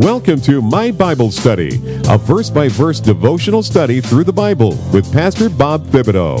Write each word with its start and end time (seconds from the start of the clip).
Welcome 0.00 0.40
to 0.42 0.62
My 0.62 0.90
Bible 0.90 1.30
Study, 1.30 1.78
a 2.08 2.16
verse 2.16 2.48
by 2.48 2.68
verse 2.68 3.00
devotional 3.00 3.62
study 3.62 4.00
through 4.00 4.24
the 4.24 4.32
Bible 4.32 4.70
with 4.94 5.12
Pastor 5.12 5.50
Bob 5.50 5.84
Thibodeau. 5.88 6.38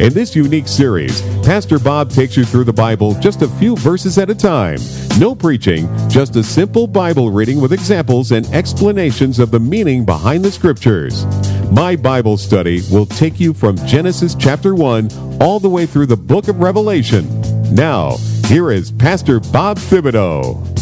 In 0.00 0.12
this 0.12 0.34
unique 0.34 0.66
series, 0.66 1.22
Pastor 1.44 1.78
Bob 1.78 2.10
takes 2.10 2.36
you 2.36 2.44
through 2.44 2.64
the 2.64 2.72
Bible 2.72 3.14
just 3.20 3.42
a 3.42 3.48
few 3.48 3.76
verses 3.76 4.18
at 4.18 4.28
a 4.28 4.34
time. 4.34 4.80
No 5.20 5.36
preaching, 5.36 5.88
just 6.08 6.34
a 6.34 6.42
simple 6.42 6.88
Bible 6.88 7.30
reading 7.30 7.60
with 7.60 7.72
examples 7.72 8.32
and 8.32 8.44
explanations 8.46 9.38
of 9.38 9.52
the 9.52 9.60
meaning 9.60 10.04
behind 10.04 10.44
the 10.44 10.50
scriptures. 10.50 11.24
My 11.70 11.94
Bible 11.94 12.36
Study 12.36 12.82
will 12.90 13.06
take 13.06 13.38
you 13.38 13.54
from 13.54 13.76
Genesis 13.86 14.34
chapter 14.34 14.74
1 14.74 15.38
all 15.40 15.60
the 15.60 15.70
way 15.70 15.86
through 15.86 16.06
the 16.06 16.16
book 16.16 16.48
of 16.48 16.58
Revelation. 16.58 17.24
Now, 17.72 18.16
here 18.46 18.72
is 18.72 18.90
Pastor 18.90 19.38
Bob 19.38 19.78
Thibodeau. 19.78 20.75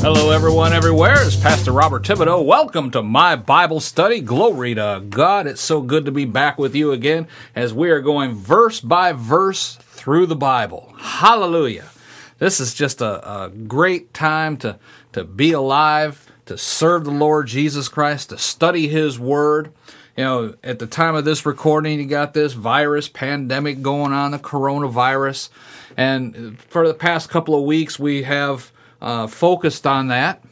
Hello, 0.00 0.30
everyone, 0.30 0.72
everywhere. 0.72 1.16
It's 1.26 1.34
Pastor 1.34 1.72
Robert 1.72 2.04
Thibodeau. 2.04 2.44
Welcome 2.44 2.92
to 2.92 3.02
my 3.02 3.34
Bible 3.34 3.80
study. 3.80 4.20
Glory 4.20 4.76
to 4.76 5.02
God. 5.10 5.48
It's 5.48 5.60
so 5.60 5.82
good 5.82 6.04
to 6.04 6.12
be 6.12 6.24
back 6.24 6.56
with 6.56 6.76
you 6.76 6.92
again 6.92 7.26
as 7.56 7.74
we 7.74 7.90
are 7.90 8.00
going 8.00 8.36
verse 8.36 8.80
by 8.80 9.12
verse 9.12 9.74
through 9.80 10.26
the 10.26 10.36
Bible. 10.36 10.94
Hallelujah. 10.98 11.86
This 12.38 12.60
is 12.60 12.74
just 12.74 13.00
a, 13.00 13.44
a 13.44 13.48
great 13.48 14.14
time 14.14 14.56
to, 14.58 14.78
to 15.14 15.24
be 15.24 15.50
alive, 15.50 16.30
to 16.46 16.56
serve 16.56 17.04
the 17.04 17.10
Lord 17.10 17.48
Jesus 17.48 17.88
Christ, 17.88 18.28
to 18.28 18.38
study 18.38 18.86
His 18.86 19.18
Word. 19.18 19.72
You 20.16 20.24
know, 20.24 20.54
at 20.62 20.78
the 20.78 20.86
time 20.86 21.16
of 21.16 21.24
this 21.24 21.44
recording, 21.44 21.98
you 21.98 22.06
got 22.06 22.34
this 22.34 22.52
virus 22.52 23.08
pandemic 23.08 23.82
going 23.82 24.12
on, 24.12 24.30
the 24.30 24.38
coronavirus. 24.38 25.50
And 25.96 26.56
for 26.60 26.86
the 26.86 26.94
past 26.94 27.30
couple 27.30 27.56
of 27.56 27.64
weeks, 27.64 27.98
we 27.98 28.22
have 28.22 28.70
uh, 29.00 29.26
focused 29.26 29.86
on 29.86 30.08
that. 30.08 30.42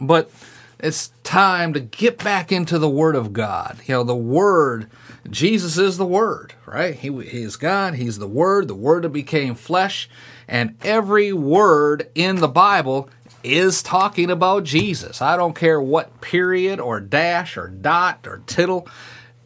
But 0.00 0.30
it's 0.78 1.12
time 1.22 1.72
to 1.74 1.80
get 1.80 2.22
back 2.22 2.50
into 2.50 2.78
the 2.78 2.88
Word 2.88 3.14
of 3.14 3.32
God. 3.32 3.78
You 3.86 3.94
know, 3.94 4.04
the 4.04 4.16
Word, 4.16 4.90
Jesus 5.30 5.78
is 5.78 5.96
the 5.96 6.06
Word, 6.06 6.54
right? 6.66 6.94
He, 6.94 7.08
he 7.22 7.42
is 7.42 7.56
God, 7.56 7.94
He's 7.94 8.18
the 8.18 8.26
Word, 8.26 8.68
the 8.68 8.74
Word 8.74 9.04
that 9.04 9.10
became 9.10 9.54
flesh, 9.54 10.10
and 10.48 10.76
every 10.82 11.32
word 11.32 12.10
in 12.14 12.36
the 12.36 12.48
Bible 12.48 13.08
is 13.42 13.82
talking 13.82 14.30
about 14.30 14.64
Jesus. 14.64 15.22
I 15.22 15.36
don't 15.36 15.54
care 15.54 15.80
what 15.80 16.20
period 16.20 16.80
or 16.80 17.00
dash 17.00 17.56
or 17.56 17.68
dot 17.68 18.26
or 18.26 18.42
tittle, 18.46 18.86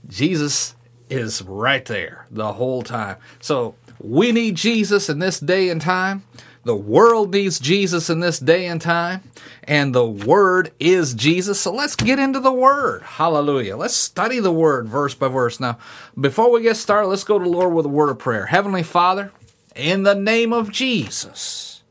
Jesus 0.09 0.75
is 1.09 1.43
right 1.43 1.85
there 1.85 2.27
the 2.31 2.55
whole 2.55 2.83
time. 2.83 3.17
So 3.41 3.75
we 3.99 4.33
need 4.33 4.57
Jesus 4.57 5.09
in 5.09 5.19
this 5.19 5.41
day 5.41 5.69
and 5.69 5.81
time. 5.81 6.25
The 6.67 6.75
world 6.75 7.33
needs 7.33 7.61
Jesus 7.61 8.11
in 8.11 8.19
this 8.19 8.41
day 8.41 8.67
and 8.67 8.83
time, 8.83 9.23
and 9.63 9.95
the 9.95 10.05
Word 10.05 10.73
is 10.81 11.15
Jesus. 11.15 11.61
So 11.61 11.73
let's 11.73 11.95
get 11.95 12.19
into 12.19 12.41
the 12.41 12.51
Word. 12.51 13.05
Hallelujah. 13.05 13.77
Let's 13.77 13.95
study 13.95 14.41
the 14.41 14.51
Word 14.51 14.89
verse 14.89 15.15
by 15.15 15.29
verse. 15.29 15.61
Now, 15.61 15.79
before 16.21 16.51
we 16.51 16.63
get 16.63 16.77
started, 16.77 17.07
let's 17.07 17.23
go 17.23 17.39
to 17.39 17.45
the 17.45 17.49
Lord 17.49 17.73
with 17.73 17.87
a 17.87 17.89
word 17.89 18.11
of 18.11 18.19
prayer. 18.19 18.47
Heavenly 18.47 18.83
Father, 18.83 19.31
in 19.77 20.03
the 20.03 20.17
name 20.17 20.53
of 20.53 20.73
Jesus, 20.73 21.85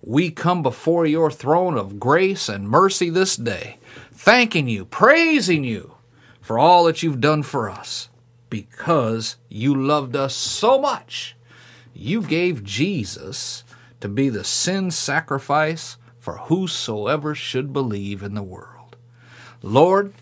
we 0.00 0.30
come 0.30 0.62
before 0.62 1.04
your 1.04 1.32
throne 1.32 1.76
of 1.76 1.98
grace 1.98 2.48
and 2.48 2.68
mercy 2.68 3.10
this 3.10 3.34
day, 3.34 3.78
thanking 4.12 4.68
you, 4.68 4.84
praising 4.84 5.64
you 5.64 5.96
for 6.40 6.60
all 6.60 6.84
that 6.84 7.02
you've 7.02 7.20
done 7.20 7.42
for 7.42 7.68
us, 7.68 8.08
because 8.50 9.34
you 9.48 9.74
loved 9.74 10.14
us 10.14 10.32
so 10.32 10.80
much. 10.80 11.34
You 11.92 12.22
gave 12.22 12.62
Jesus 12.62 13.64
to 14.00 14.08
be 14.08 14.28
the 14.28 14.44
sin 14.44 14.90
sacrifice 14.90 15.96
for 16.18 16.38
whosoever 16.38 17.34
should 17.34 17.72
believe 17.72 18.22
in 18.22 18.34
the 18.34 18.42
world. 18.42 18.96
Lord, 19.62 20.12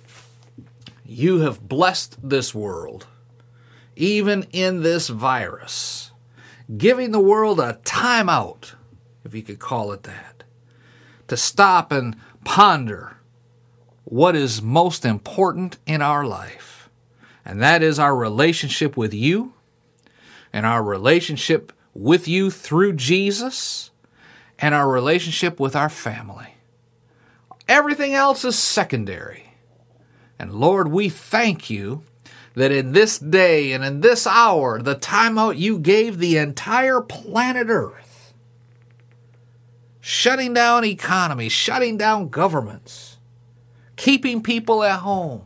you 1.05 1.41
have 1.41 1.69
blessed 1.69 2.17
this 2.23 2.55
world, 2.55 3.07
even 3.97 4.47
in 4.53 4.83
this 4.83 5.09
virus, 5.09 6.13
giving 6.77 7.11
the 7.11 7.21
world 7.21 7.61
a 7.61 7.79
timeout, 7.85 8.75
if 9.25 9.35
you 9.35 9.43
could 9.43 9.59
call 9.59 9.93
it 9.93 10.05
that, 10.05 10.45
to 11.29 11.37
stop 11.37 11.93
and 11.93 12.17
ponder 12.45 13.17
what 14.05 14.37
is 14.37 14.63
most 14.63 15.05
important 15.05 15.79
in 15.87 16.01
our 16.01 16.25
life, 16.25 16.89
and 17.45 17.61
that 17.61 17.83
is 17.83 17.99
our 17.99 18.17
relationship 18.17 18.97
with 18.97 19.13
you 19.13 19.53
and 20.53 20.65
our 20.65 20.83
relationship 20.83 21.73
with 21.95 22.27
you 22.29 22.51
through 22.51 22.95
Jesus 22.95 23.91
and 24.59 24.75
our 24.75 24.89
relationship 24.89 25.59
with 25.59 25.77
our 25.77 25.89
family. 25.89 26.55
Everything 27.69 28.15
else 28.15 28.45
is 28.45 28.59
secondary. 28.59 29.55
And 30.39 30.53
Lord, 30.53 30.89
we 30.89 31.09
thank 31.09 31.71
you 31.71 32.03
that 32.55 32.71
in 32.71 32.93
this 32.93 33.19
day 33.19 33.73
and 33.73 33.85
in 33.85 34.01
this 34.01 34.27
hour, 34.27 34.81
the 34.81 34.97
timeout 34.97 35.59
you 35.59 35.79
gave 35.79 36.19
the 36.19 36.37
entire 36.37 37.01
planet 37.01 37.69
Earth, 37.69 38.35
shutting 40.01 40.55
down 40.55 40.85
economies, 40.85 41.53
shutting 41.53 41.97
down 41.97 42.29
governments, 42.29 43.19
keeping 43.97 44.43
people 44.43 44.83
at 44.83 45.01
home. 45.01 45.43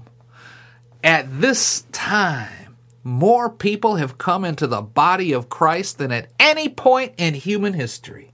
At 1.05 1.41
this 1.41 1.85
time, 1.93 2.68
more 3.09 3.49
people 3.51 3.97
have 3.97 4.19
come 4.19 4.45
into 4.45 4.67
the 4.67 4.83
body 4.83 5.33
of 5.33 5.49
Christ 5.49 5.99
than 5.99 6.13
at 6.13 6.31
any 6.39 6.69
point 6.69 7.15
in 7.17 7.35
human 7.35 7.73
history. 7.73 8.33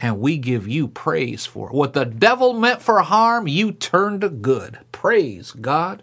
And 0.00 0.20
we 0.20 0.38
give 0.38 0.68
you 0.68 0.86
praise 0.86 1.44
for 1.44 1.68
it. 1.68 1.74
What 1.74 1.92
the 1.92 2.04
devil 2.04 2.52
meant 2.52 2.80
for 2.80 3.00
harm, 3.02 3.48
you 3.48 3.72
turned 3.72 4.20
to 4.20 4.28
good. 4.28 4.78
Praise 4.92 5.50
God. 5.52 6.02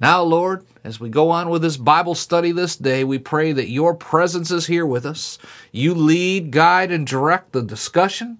Now, 0.00 0.22
Lord, 0.22 0.64
as 0.82 0.98
we 0.98 1.10
go 1.10 1.28
on 1.28 1.50
with 1.50 1.60
this 1.60 1.76
Bible 1.76 2.14
study 2.14 2.52
this 2.52 2.74
day, 2.74 3.04
we 3.04 3.18
pray 3.18 3.52
that 3.52 3.68
your 3.68 3.94
presence 3.94 4.50
is 4.50 4.66
here 4.66 4.86
with 4.86 5.04
us. 5.04 5.38
You 5.72 5.94
lead, 5.94 6.50
guide, 6.50 6.90
and 6.90 7.06
direct 7.06 7.52
the 7.52 7.62
discussion. 7.62 8.38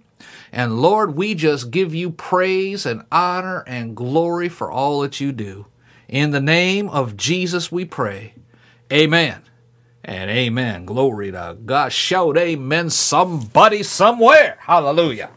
And 0.50 0.80
Lord, 0.80 1.14
we 1.14 1.34
just 1.34 1.70
give 1.70 1.94
you 1.94 2.10
praise 2.10 2.86
and 2.86 3.04
honor 3.12 3.62
and 3.66 3.94
glory 3.94 4.48
for 4.48 4.70
all 4.72 5.00
that 5.00 5.20
you 5.20 5.32
do. 5.32 5.66
In 6.10 6.32
the 6.32 6.40
name 6.40 6.88
of 6.88 7.16
Jesus 7.16 7.70
we 7.70 7.84
pray. 7.84 8.34
Amen. 8.92 9.42
And 10.02 10.28
amen. 10.28 10.84
Glory 10.84 11.30
to 11.30 11.56
God. 11.64 11.92
Shout 11.92 12.36
amen 12.36 12.90
somebody 12.90 13.84
somewhere. 13.84 14.58
Hallelujah. 14.58 15.30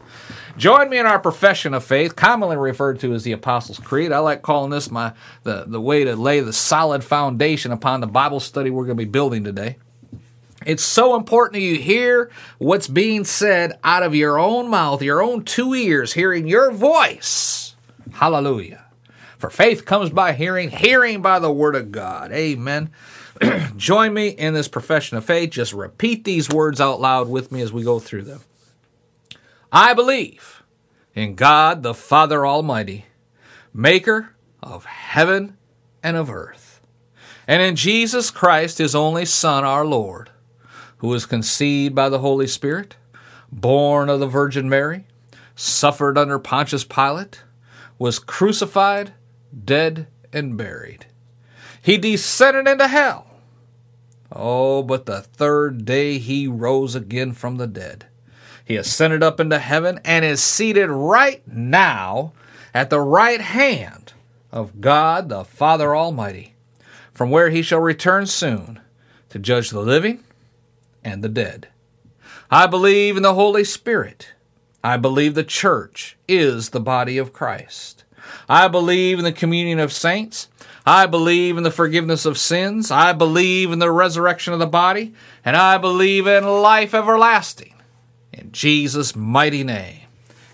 Join 0.57 0.89
me 0.89 0.97
in 0.97 1.05
our 1.05 1.19
profession 1.19 1.75
of 1.75 1.83
faith, 1.83 2.15
commonly 2.15 2.57
referred 2.57 2.99
to 3.01 3.13
as 3.13 3.23
the 3.23 3.33
Apostles' 3.33 3.77
Creed. 3.77 4.11
I 4.11 4.17
like 4.17 4.41
calling 4.41 4.71
this 4.71 4.89
my 4.89 5.13
the, 5.43 5.65
the 5.67 5.79
way 5.79 6.05
to 6.05 6.15
lay 6.15 6.39
the 6.39 6.53
solid 6.53 7.03
foundation 7.03 7.71
upon 7.71 8.01
the 8.01 8.07
Bible 8.07 8.39
study 8.39 8.71
we're 8.71 8.85
going 8.85 8.97
to 8.97 9.05
be 9.05 9.09
building 9.09 9.43
today. 9.43 9.77
It's 10.65 10.83
so 10.83 11.15
important 11.15 11.53
that 11.53 11.61
you 11.61 11.77
hear 11.77 12.31
what's 12.57 12.87
being 12.87 13.25
said 13.25 13.77
out 13.83 14.01
of 14.01 14.15
your 14.15 14.39
own 14.39 14.69
mouth, 14.69 15.03
your 15.03 15.21
own 15.21 15.43
two 15.43 15.75
ears, 15.75 16.13
hearing 16.13 16.47
your 16.47 16.71
voice. 16.71 17.75
Hallelujah. 18.13 18.82
For 19.43 19.49
faith 19.49 19.83
comes 19.83 20.09
by 20.09 20.31
hearing, 20.31 20.69
hearing 20.69 21.21
by 21.21 21.39
the 21.39 21.51
word 21.51 21.75
of 21.75 21.91
God. 21.91 22.31
Amen. 22.31 22.91
Join 23.75 24.13
me 24.13 24.29
in 24.29 24.53
this 24.53 24.69
profession 24.69 25.17
of 25.17 25.25
faith. 25.25 25.49
Just 25.49 25.73
repeat 25.73 26.23
these 26.23 26.49
words 26.49 26.79
out 26.79 27.01
loud 27.01 27.27
with 27.27 27.51
me 27.51 27.59
as 27.59 27.73
we 27.73 27.83
go 27.83 27.99
through 27.99 28.21
them. 28.21 28.39
I 29.69 29.93
believe 29.93 30.63
in 31.13 31.35
God 31.35 31.83
the 31.83 31.93
Father 31.93 32.47
Almighty, 32.47 33.07
maker 33.73 34.29
of 34.61 34.85
heaven 34.85 35.57
and 36.01 36.15
of 36.15 36.31
earth, 36.31 36.79
and 37.45 37.61
in 37.61 37.75
Jesus 37.75 38.31
Christ, 38.31 38.77
his 38.77 38.95
only 38.95 39.25
Son, 39.25 39.65
our 39.65 39.85
Lord, 39.85 40.29
who 40.99 41.09
was 41.09 41.25
conceived 41.25 41.93
by 41.93 42.07
the 42.07 42.19
Holy 42.19 42.47
Spirit, 42.47 42.95
born 43.51 44.07
of 44.07 44.21
the 44.21 44.25
Virgin 44.25 44.69
Mary, 44.69 45.05
suffered 45.53 46.17
under 46.17 46.39
Pontius 46.39 46.85
Pilate, 46.85 47.43
was 47.99 48.19
crucified 48.19 49.11
dead 49.65 50.07
and 50.31 50.57
buried. 50.57 51.05
He 51.81 51.97
descended 51.97 52.67
into 52.67 52.87
hell. 52.87 53.27
Oh, 54.31 54.81
but 54.81 55.05
the 55.05 55.21
third 55.21 55.85
day 55.85 56.17
he 56.17 56.47
rose 56.47 56.95
again 56.95 57.33
from 57.33 57.57
the 57.57 57.67
dead. 57.67 58.07
He 58.65 58.77
ascended 58.77 59.21
up 59.21 59.39
into 59.39 59.59
heaven 59.59 59.99
and 60.03 60.23
is 60.23 60.41
seated 60.41 60.89
right 60.89 61.45
now 61.47 62.33
at 62.73 62.89
the 62.89 63.01
right 63.01 63.41
hand 63.41 64.13
of 64.51 64.81
God 64.81 65.29
the 65.29 65.43
Father 65.43 65.95
Almighty, 65.95 66.55
from 67.13 67.29
where 67.29 67.49
he 67.49 67.61
shall 67.61 67.79
return 67.79 68.25
soon 68.25 68.79
to 69.29 69.39
judge 69.39 69.69
the 69.69 69.81
living 69.81 70.23
and 71.03 71.23
the 71.23 71.29
dead. 71.29 71.67
I 72.49 72.67
believe 72.67 73.17
in 73.17 73.23
the 73.23 73.33
Holy 73.33 73.63
Spirit. 73.63 74.29
I 74.83 74.97
believe 74.97 75.33
the 75.33 75.43
church 75.43 76.17
is 76.27 76.69
the 76.69 76.79
body 76.79 77.17
of 77.17 77.33
Christ. 77.33 78.02
I 78.49 78.67
believe 78.67 79.17
in 79.17 79.23
the 79.23 79.31
communion 79.31 79.79
of 79.79 79.93
saints. 79.93 80.49
I 80.85 81.05
believe 81.05 81.57
in 81.57 81.63
the 81.63 81.71
forgiveness 81.71 82.25
of 82.25 82.37
sins. 82.37 82.91
I 82.91 83.13
believe 83.13 83.71
in 83.71 83.79
the 83.79 83.91
resurrection 83.91 84.53
of 84.53 84.59
the 84.59 84.67
body. 84.67 85.13
And 85.45 85.55
I 85.55 85.77
believe 85.77 86.27
in 86.27 86.43
life 86.43 86.93
everlasting. 86.93 87.73
In 88.33 88.51
Jesus' 88.51 89.15
mighty 89.15 89.63
name. 89.63 90.01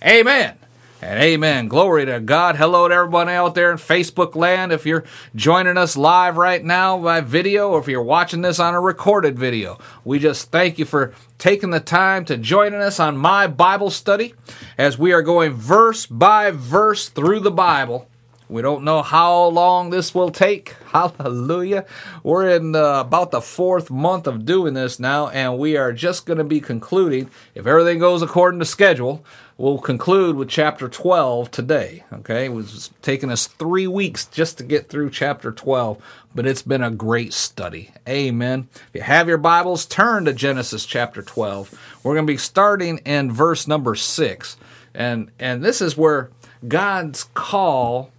Amen. 0.05 0.58
And 1.01 1.17
amen. 1.23 1.69
Glory 1.69 2.05
to 2.07 2.19
God. 2.19 2.57
Hello 2.57 2.85
to 2.89 2.93
everybody 2.93 3.31
out 3.31 3.55
there 3.55 3.71
in 3.71 3.77
Facebook 3.77 4.35
land. 4.35 4.73
If 4.73 4.85
you're 4.85 5.05
joining 5.33 5.77
us 5.77 5.95
live 5.95 6.35
right 6.35 6.61
now 6.61 6.97
by 6.97 7.21
video 7.21 7.69
or 7.69 7.79
if 7.79 7.87
you're 7.87 8.03
watching 8.03 8.41
this 8.41 8.59
on 8.59 8.73
a 8.73 8.81
recorded 8.81 9.39
video, 9.39 9.79
we 10.03 10.19
just 10.19 10.51
thank 10.51 10.77
you 10.77 10.83
for 10.83 11.13
taking 11.37 11.69
the 11.69 11.79
time 11.79 12.25
to 12.25 12.35
joining 12.35 12.81
us 12.81 12.99
on 12.99 13.15
my 13.15 13.47
Bible 13.47 13.89
study 13.89 14.33
as 14.77 14.99
we 14.99 15.13
are 15.13 15.21
going 15.21 15.53
verse 15.53 16.05
by 16.05 16.51
verse 16.51 17.07
through 17.07 17.39
the 17.39 17.51
Bible. 17.51 18.09
We 18.49 18.61
don't 18.61 18.83
know 18.83 19.01
how 19.01 19.45
long 19.45 19.91
this 19.91 20.13
will 20.13 20.31
take. 20.31 20.75
Hallelujah. 20.87 21.85
We're 22.23 22.49
in 22.49 22.75
uh, 22.75 23.01
about 23.01 23.31
the 23.31 23.41
fourth 23.41 23.89
month 23.89 24.27
of 24.27 24.43
doing 24.43 24.73
this 24.73 24.99
now, 24.99 25.27
and 25.29 25.59
we 25.59 25.77
are 25.77 25.93
just 25.93 26.25
going 26.25 26.39
to 26.39 26.43
be 26.43 26.59
concluding, 26.59 27.29
if 27.53 27.67
everything 27.67 27.99
goes 27.99 28.23
according 28.23 28.59
to 28.59 28.65
schedule, 28.65 29.23
we'll 29.59 29.77
conclude 29.77 30.37
with 30.37 30.47
chapter 30.47 30.87
12 30.87 31.51
today. 31.51 32.03
Okay, 32.13 32.45
it 32.45 32.53
was 32.53 32.91
taking 33.01 33.29
us 33.29 33.45
three 33.45 33.85
weeks 33.85 34.25
just 34.25 34.57
to 34.57 34.63
get 34.63 34.87
through 34.87 35.09
chapter 35.09 35.51
12, 35.51 36.01
but 36.33 36.47
it's 36.47 36.61
been 36.61 36.81
a 36.81 36.89
great 36.89 37.33
study. 37.33 37.91
Amen. 38.07 38.69
If 38.73 38.95
you 38.95 39.01
have 39.01 39.27
your 39.27 39.37
Bibles, 39.37 39.85
turn 39.85 40.25
to 40.25 40.33
Genesis 40.33 40.85
chapter 40.85 41.21
12. 41.21 41.77
We're 42.01 42.15
going 42.15 42.25
to 42.25 42.33
be 42.33 42.37
starting 42.37 42.99
in 42.99 43.31
verse 43.31 43.67
number 43.67 43.95
6. 43.95 44.57
And, 44.95 45.29
and 45.37 45.61
this 45.61 45.81
is 45.81 45.97
where 45.97 46.31
God's 46.65 47.25
call 47.33 48.11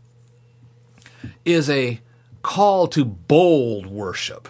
is 1.46 1.70
a 1.70 2.00
call 2.42 2.86
to 2.88 3.04
bold 3.04 3.86
worship. 3.86 4.48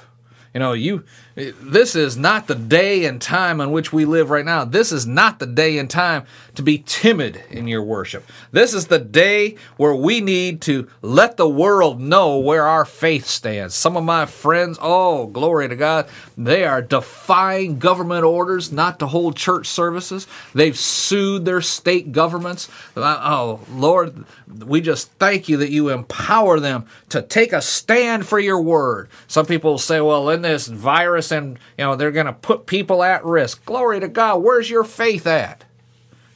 You 0.52 0.58
know, 0.58 0.72
you 0.72 1.04
this 1.34 1.94
is 1.94 2.16
not 2.16 2.46
the 2.46 2.54
day 2.54 3.04
and 3.04 3.20
time 3.22 3.60
in 3.60 3.70
which 3.70 3.92
we 3.92 4.04
live 4.04 4.30
right 4.30 4.44
now. 4.44 4.64
This 4.64 4.90
is 4.90 5.06
not 5.06 5.38
the 5.38 5.46
day 5.46 5.78
and 5.78 5.88
time 5.88 6.24
to 6.56 6.62
be 6.62 6.78
timid 6.78 7.42
in 7.50 7.68
your 7.68 7.82
worship. 7.82 8.24
This 8.50 8.74
is 8.74 8.88
the 8.88 8.98
day 8.98 9.56
where 9.76 9.94
we 9.94 10.20
need 10.20 10.60
to 10.62 10.88
let 11.02 11.36
the 11.36 11.48
world 11.48 12.00
know 12.00 12.38
where 12.38 12.66
our 12.66 12.84
faith 12.84 13.26
stands. 13.26 13.74
Some 13.74 13.96
of 13.96 14.04
my 14.04 14.26
friends, 14.26 14.78
oh, 14.80 15.26
glory 15.26 15.68
to 15.68 15.76
God, 15.76 16.08
they 16.36 16.64
are 16.64 16.82
defying 16.82 17.78
government 17.78 18.24
orders 18.24 18.72
not 18.72 18.98
to 18.98 19.06
hold 19.06 19.36
church 19.36 19.68
services. 19.68 20.26
They've 20.54 20.78
sued 20.78 21.44
their 21.44 21.60
state 21.60 22.12
governments. 22.12 22.68
Uh, 22.96 23.20
oh, 23.22 23.60
Lord, 23.70 24.24
we 24.48 24.80
just 24.80 25.10
thank 25.12 25.48
you 25.48 25.58
that 25.58 25.70
you 25.70 25.90
empower 25.90 26.58
them 26.58 26.86
to 27.10 27.22
take 27.22 27.52
a 27.52 27.62
stand 27.62 28.26
for 28.26 28.38
your 28.38 28.60
word. 28.60 29.08
Some 29.28 29.46
people 29.46 29.78
say, 29.78 30.00
well, 30.00 30.28
in 30.30 30.42
this 30.42 30.66
virus 30.66 31.19
and, 31.30 31.58
you 31.76 31.84
know, 31.84 31.96
they're 31.96 32.10
going 32.10 32.26
to 32.26 32.32
put 32.32 32.66
people 32.66 33.02
at 33.02 33.24
risk. 33.24 33.64
Glory 33.64 34.00
to 34.00 34.08
God. 34.08 34.42
Where's 34.42 34.70
your 34.70 34.84
faith 34.84 35.26
at? 35.26 35.64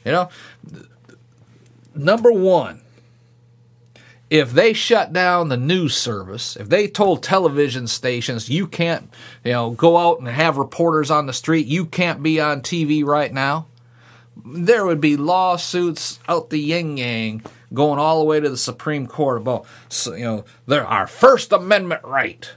You 0.03 0.11
know, 0.11 0.29
number 1.95 2.31
one, 2.31 2.81
if 4.29 4.51
they 4.51 4.73
shut 4.73 5.13
down 5.13 5.49
the 5.49 5.57
news 5.57 5.95
service, 5.95 6.55
if 6.55 6.69
they 6.69 6.87
told 6.87 7.23
television 7.23 7.87
stations 7.87 8.49
you 8.49 8.67
can't, 8.67 9.11
you 9.43 9.51
know, 9.51 9.71
go 9.71 9.97
out 9.97 10.19
and 10.19 10.27
have 10.27 10.57
reporters 10.57 11.11
on 11.11 11.25
the 11.25 11.33
street, 11.33 11.67
you 11.67 11.85
can't 11.85 12.21
be 12.23 12.39
on 12.39 12.61
TV 12.61 13.03
right 13.03 13.33
now, 13.33 13.67
there 14.45 14.85
would 14.85 15.01
be 15.01 15.17
lawsuits 15.17 16.19
out 16.27 16.49
the 16.49 16.59
yin 16.59 16.97
yang 16.97 17.43
going 17.73 17.99
all 17.99 18.19
the 18.19 18.25
way 18.25 18.39
to 18.39 18.49
the 18.49 18.57
Supreme 18.57 19.07
Court 19.07 19.37
about, 19.37 19.65
you 20.05 20.43
know, 20.67 20.77
our 20.77 21.07
First 21.07 21.51
Amendment 21.51 22.01
right, 22.03 22.51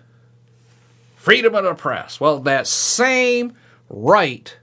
freedom 1.28 1.54
of 1.54 1.62
the 1.62 1.74
press. 1.74 2.18
Well, 2.18 2.38
that 2.40 2.66
same 2.66 3.52
right 3.90 4.56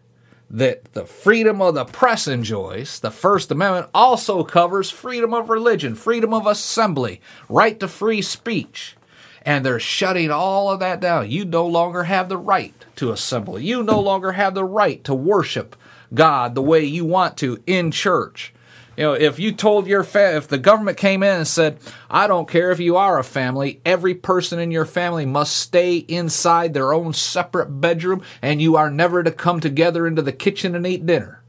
that 0.50 0.84
the 0.94 1.06
freedom 1.06 1.62
of 1.62 1.76
the 1.76 1.86
press 1.86 2.28
enjoys, 2.28 3.00
the 3.00 3.12
First 3.12 3.52
Amendment 3.52 3.92
also 3.94 4.44
covers 4.44 4.90
freedom 4.90 5.32
of 5.32 5.52
religion, 5.52 5.94
freedom 5.94 6.34
of 6.34 6.48
assembly, 6.48 7.22
right 7.50 7.80
to 7.80 7.88
free 7.88 8.24
speech. 8.24 8.96
And 9.44 9.64
they're 9.64 9.80
shutting 9.80 10.32
all 10.32 10.72
of 10.72 10.80
that 10.80 11.00
down. 11.00 11.30
You 11.30 11.46
no 11.46 11.68
longer 11.68 12.06
have 12.06 12.30
the 12.30 12.38
right 12.38 12.74
to 12.96 13.12
assemble. 13.12 13.60
You 13.60 13.84
no 13.84 14.00
longer 14.00 14.32
have 14.32 14.56
the 14.56 14.66
right 14.66 15.04
to 15.04 15.14
worship 15.14 15.76
God 16.16 16.56
the 16.56 16.64
way 16.64 16.84
you 16.84 17.06
want 17.06 17.38
to 17.38 17.62
in 17.68 17.92
church. 17.92 18.55
You 18.98 19.04
know, 19.04 19.14
if 19.14 19.40
you 19.40 19.52
told 19.52 19.88
your 19.88 20.04
fa- 20.04 20.38
if 20.38 20.48
the 20.48 20.58
government 20.58 20.98
came 20.98 21.22
in 21.22 21.38
and 21.38 21.48
said, 21.48 21.78
"I 22.10 22.28
don't 22.28 22.48
care 22.48 22.72
if 22.72 22.80
you 22.80 22.96
are 22.96 23.20
a 23.20 23.24
family, 23.24 23.82
every 23.86 24.14
person 24.14 24.58
in 24.60 24.72
your 24.72 24.86
family 24.86 25.26
must 25.26 25.58
stay 25.58 25.98
inside 25.98 26.74
their 26.74 26.94
own 26.94 27.12
separate 27.12 27.82
bedroom 27.82 28.22
and 28.42 28.62
you 28.62 28.78
are 28.78 28.90
never 28.90 29.22
to 29.22 29.32
come 29.32 29.60
together 29.60 30.08
into 30.08 30.22
the 30.22 30.32
kitchen 30.32 30.76
and 30.76 30.88
eat 30.88 31.06
dinner." 31.06 31.42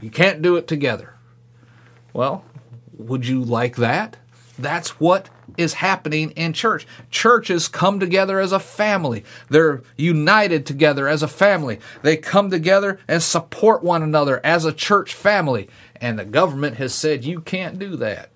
You 0.00 0.10
can't 0.10 0.42
do 0.42 0.56
it 0.56 0.66
together. 0.66 1.14
Well, 2.12 2.44
would 2.96 3.26
you 3.26 3.42
like 3.42 3.76
that? 3.76 4.16
That's 4.58 5.00
what 5.00 5.28
is 5.56 5.74
happening 5.74 6.30
in 6.32 6.52
church. 6.52 6.86
Churches 7.10 7.68
come 7.68 8.00
together 8.00 8.40
as 8.40 8.52
a 8.52 8.60
family. 8.60 9.24
They're 9.48 9.82
united 9.96 10.66
together 10.66 11.08
as 11.08 11.22
a 11.22 11.28
family. 11.28 11.80
They 12.02 12.16
come 12.16 12.50
together 12.50 12.98
and 13.08 13.22
support 13.22 13.82
one 13.82 14.02
another 14.02 14.40
as 14.44 14.64
a 14.64 14.72
church 14.72 15.14
family. 15.14 15.68
And 15.96 16.18
the 16.18 16.24
government 16.24 16.76
has 16.76 16.94
said 16.94 17.24
you 17.24 17.40
can't 17.40 17.78
do 17.78 17.96
that. 17.96 18.30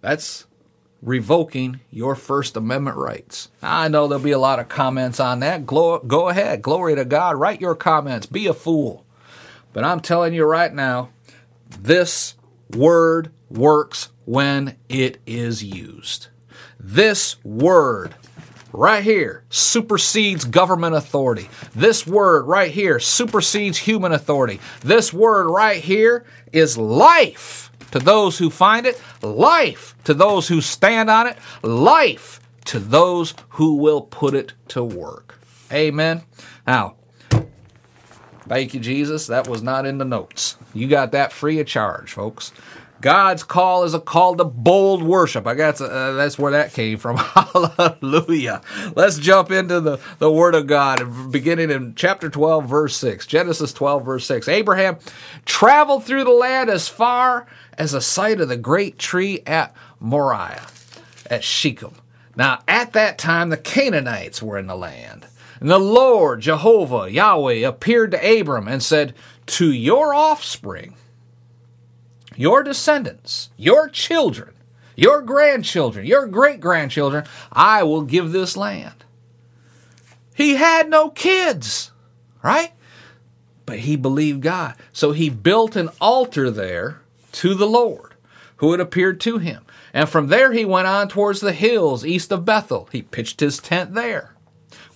That's 0.00 0.46
revoking 1.00 1.80
your 1.90 2.14
First 2.14 2.56
Amendment 2.56 2.96
rights. 2.96 3.50
I 3.62 3.88
know 3.88 4.08
there'll 4.08 4.22
be 4.22 4.32
a 4.32 4.38
lot 4.38 4.58
of 4.58 4.68
comments 4.68 5.20
on 5.20 5.40
that. 5.40 5.66
Go, 5.66 5.98
go 5.98 6.28
ahead. 6.28 6.62
Glory 6.62 6.94
to 6.94 7.04
God. 7.04 7.36
Write 7.36 7.60
your 7.60 7.74
comments. 7.74 8.26
Be 8.26 8.46
a 8.46 8.54
fool. 8.54 9.04
But 9.72 9.84
I'm 9.84 10.00
telling 10.00 10.34
you 10.34 10.44
right 10.44 10.72
now, 10.72 11.10
this 11.80 12.34
word 12.70 13.30
works 13.54 14.10
when 14.24 14.76
it 14.88 15.18
is 15.26 15.62
used. 15.62 16.28
This 16.78 17.42
word 17.44 18.14
right 18.72 19.04
here 19.04 19.44
supersedes 19.48 20.44
government 20.44 20.94
authority. 20.96 21.48
This 21.74 22.06
word 22.06 22.46
right 22.46 22.70
here 22.70 22.98
supersedes 22.98 23.78
human 23.78 24.12
authority. 24.12 24.60
This 24.80 25.12
word 25.12 25.48
right 25.48 25.82
here 25.82 26.24
is 26.52 26.76
life 26.76 27.70
to 27.92 28.00
those 28.00 28.38
who 28.38 28.50
find 28.50 28.86
it, 28.86 29.00
life 29.22 29.94
to 30.04 30.14
those 30.14 30.48
who 30.48 30.60
stand 30.60 31.08
on 31.08 31.28
it, 31.28 31.38
life 31.62 32.40
to 32.66 32.80
those 32.80 33.34
who 33.50 33.76
will 33.76 34.00
put 34.02 34.34
it 34.34 34.52
to 34.68 34.82
work. 34.82 35.38
Amen. 35.72 36.22
Now, 36.66 36.96
thank 38.48 38.74
you, 38.74 38.80
Jesus. 38.80 39.28
That 39.28 39.46
was 39.46 39.62
not 39.62 39.86
in 39.86 39.98
the 39.98 40.04
notes. 40.04 40.56
You 40.72 40.88
got 40.88 41.12
that 41.12 41.32
free 41.32 41.60
of 41.60 41.66
charge, 41.66 42.12
folks. 42.12 42.52
God's 43.04 43.42
call 43.42 43.84
is 43.84 43.92
a 43.92 44.00
call 44.00 44.34
to 44.36 44.44
bold 44.44 45.02
worship. 45.02 45.46
I 45.46 45.52
guess 45.52 45.78
uh, 45.78 46.12
that's 46.12 46.38
where 46.38 46.52
that 46.52 46.72
came 46.72 46.96
from. 46.96 47.16
Hallelujah. 47.18 48.62
Let's 48.96 49.18
jump 49.18 49.50
into 49.50 49.78
the, 49.78 50.00
the 50.20 50.32
Word 50.32 50.54
of 50.54 50.66
God, 50.66 51.30
beginning 51.30 51.70
in 51.70 51.94
chapter 51.96 52.30
12, 52.30 52.64
verse 52.64 52.96
6. 52.96 53.26
Genesis 53.26 53.74
12, 53.74 54.06
verse 54.06 54.24
6. 54.24 54.48
Abraham 54.48 54.96
traveled 55.44 56.04
through 56.04 56.24
the 56.24 56.30
land 56.30 56.70
as 56.70 56.88
far 56.88 57.46
as 57.76 57.92
the 57.92 58.00
site 58.00 58.40
of 58.40 58.48
the 58.48 58.56
great 58.56 58.98
tree 58.98 59.42
at 59.46 59.74
Moriah, 60.00 60.66
at 61.28 61.44
Shechem. 61.44 61.96
Now, 62.36 62.62
at 62.66 62.94
that 62.94 63.18
time, 63.18 63.50
the 63.50 63.58
Canaanites 63.58 64.42
were 64.42 64.56
in 64.56 64.66
the 64.66 64.76
land. 64.76 65.26
And 65.60 65.70
the 65.70 65.78
Lord, 65.78 66.40
Jehovah, 66.40 67.10
Yahweh, 67.10 67.68
appeared 67.68 68.12
to 68.12 68.40
Abram 68.40 68.66
and 68.66 68.82
said, 68.82 69.12
To 69.44 69.70
your 69.70 70.14
offspring, 70.14 70.94
your 72.36 72.62
descendants, 72.62 73.50
your 73.56 73.88
children, 73.88 74.54
your 74.96 75.22
grandchildren, 75.22 76.06
your 76.06 76.26
great 76.26 76.60
grandchildren, 76.60 77.24
I 77.52 77.82
will 77.82 78.02
give 78.02 78.32
this 78.32 78.56
land. 78.56 79.04
He 80.34 80.56
had 80.56 80.88
no 80.88 81.10
kids, 81.10 81.92
right? 82.42 82.72
But 83.66 83.80
he 83.80 83.96
believed 83.96 84.42
God. 84.42 84.74
So 84.92 85.12
he 85.12 85.30
built 85.30 85.76
an 85.76 85.90
altar 86.00 86.50
there 86.50 87.00
to 87.32 87.54
the 87.54 87.66
Lord 87.66 88.14
who 88.56 88.70
had 88.72 88.80
appeared 88.80 89.20
to 89.20 89.38
him. 89.38 89.64
And 89.92 90.08
from 90.08 90.28
there 90.28 90.52
he 90.52 90.64
went 90.64 90.86
on 90.86 91.08
towards 91.08 91.40
the 91.40 91.52
hills 91.52 92.04
east 92.04 92.32
of 92.32 92.44
Bethel. 92.44 92.88
He 92.90 93.02
pitched 93.02 93.40
his 93.40 93.58
tent 93.58 93.94
there, 93.94 94.34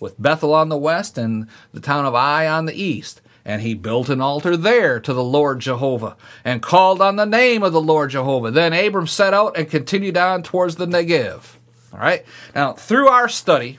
with 0.00 0.21
Bethel 0.21 0.54
on 0.54 0.68
the 0.68 0.76
west 0.76 1.16
and 1.16 1.47
the 1.73 1.80
town 1.80 2.04
of 2.04 2.14
Ai 2.14 2.49
on 2.49 2.66
the 2.66 2.75
east. 2.75 3.21
And 3.49 3.62
he 3.62 3.73
built 3.73 4.11
an 4.11 4.21
altar 4.21 4.59
there 4.59 5.00
to 5.00 5.14
the 5.14 5.25
Lord 5.25 5.61
Jehovah 5.61 6.19
and 6.45 6.61
called 6.61 7.00
on 7.00 7.17
the 7.17 7.25
name 7.25 7.62
of 7.62 7.73
the 7.73 7.81
Lord 7.81 8.11
Jehovah. 8.11 8.50
Then 8.50 8.75
Abram 8.75 9.07
set 9.07 9.33
out 9.33 9.57
and 9.57 9.71
continued 9.71 10.19
on 10.19 10.43
towards 10.43 10.76
the 10.76 10.87
Negev. 10.87 11.57
All 11.93 11.99
right. 11.99 12.26
Now, 12.55 12.75
through 12.75 13.09
our 13.09 13.26
study, 13.26 13.78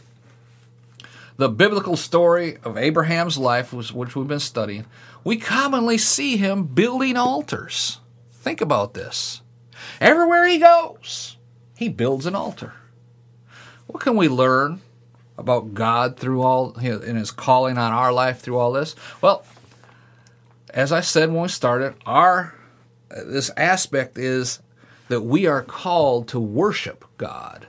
the 1.37 1.49
biblical 1.49 1.95
story 1.95 2.57
of 2.63 2.77
Abraham's 2.77 3.37
life, 3.37 3.71
which 3.71 4.15
we've 4.15 4.27
been 4.27 4.39
studying, 4.39 4.85
we 5.23 5.37
commonly 5.37 5.99
see 5.99 6.35
him 6.37 6.63
building 6.63 7.15
altars. 7.15 7.99
Think 8.31 8.61
about 8.61 8.95
this. 8.95 9.41
Everywhere 10.01 10.47
he 10.47 10.57
goes, 10.57 11.37
he 11.77 11.89
builds 11.89 12.25
an 12.25 12.33
altar. 12.33 12.73
What 13.85 14.01
can 14.01 14.15
we 14.15 14.29
learn 14.29 14.81
about 15.37 15.75
God 15.75 16.17
through 16.17 16.41
all 16.41 16.73
in 16.79 17.15
his 17.15 17.29
calling 17.29 17.77
on 17.77 17.93
our 17.93 18.11
life 18.11 18.39
through 18.39 18.57
all 18.57 18.71
this? 18.71 18.95
Well, 19.21 19.45
as 20.73 20.91
I 20.91 21.01
said 21.01 21.31
when 21.31 21.43
we 21.43 21.47
started, 21.47 21.95
our 22.05 22.55
this 23.09 23.49
aspect 23.57 24.17
is 24.17 24.59
that 25.07 25.21
we 25.21 25.47
are 25.47 25.63
called 25.63 26.27
to 26.29 26.39
worship 26.39 27.05
God. 27.17 27.67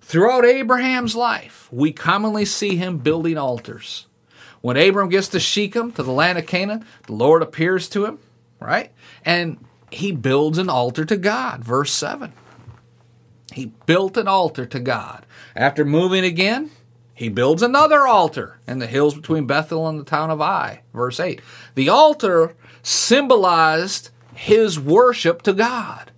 Throughout 0.00 0.44
Abraham's 0.44 1.14
life, 1.14 1.68
we 1.70 1.92
commonly 1.92 2.44
see 2.44 2.76
him 2.76 2.98
building 2.98 3.38
altars. 3.38 4.06
When 4.60 4.76
Abram 4.76 5.10
gets 5.10 5.28
to 5.28 5.40
Shechem, 5.40 5.92
to 5.92 6.02
the 6.02 6.12
land 6.12 6.38
of 6.38 6.46
Canaan, 6.46 6.84
the 7.06 7.12
Lord 7.12 7.42
appears 7.42 7.88
to 7.90 8.06
him, 8.06 8.18
right? 8.60 8.92
And 9.24 9.62
he 9.90 10.12
builds 10.12 10.58
an 10.58 10.70
altar 10.70 11.04
to 11.04 11.16
God. 11.16 11.62
Verse 11.62 11.92
7. 11.92 12.32
He 13.52 13.66
built 13.86 14.16
an 14.16 14.26
altar 14.26 14.66
to 14.66 14.80
God. 14.80 15.26
After 15.54 15.84
moving 15.84 16.24
again, 16.24 16.70
he 17.14 17.28
builds 17.28 17.62
another 17.62 18.06
altar 18.06 18.58
in 18.66 18.80
the 18.80 18.88
hills 18.88 19.14
between 19.14 19.46
Bethel 19.46 19.88
and 19.88 20.00
the 20.00 20.04
town 20.04 20.30
of 20.30 20.40
Ai. 20.40 20.82
Verse 20.92 21.20
8. 21.20 21.40
The 21.76 21.88
altar 21.88 22.54
symbolized 22.82 24.10
his 24.34 24.80
worship 24.80 25.42
to 25.42 25.52
God. 25.52 26.10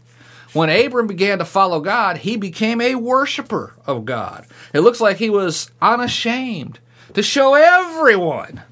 When 0.55 0.71
Abram 0.71 1.07
began 1.07 1.39
to 1.39 1.45
follow 1.45 1.81
God, 1.81 2.19
he 2.19 2.39
became 2.39 2.81
a 2.81 2.95
worshiper 2.95 3.75
of 3.87 4.07
God. 4.07 4.47
It 4.73 4.81
looks 4.81 5.03
like 5.03 5.19
he 5.19 5.29
was 5.29 5.71
unashamed 5.83 6.79
to 7.13 7.23
show 7.23 7.53
everyone 7.53 8.63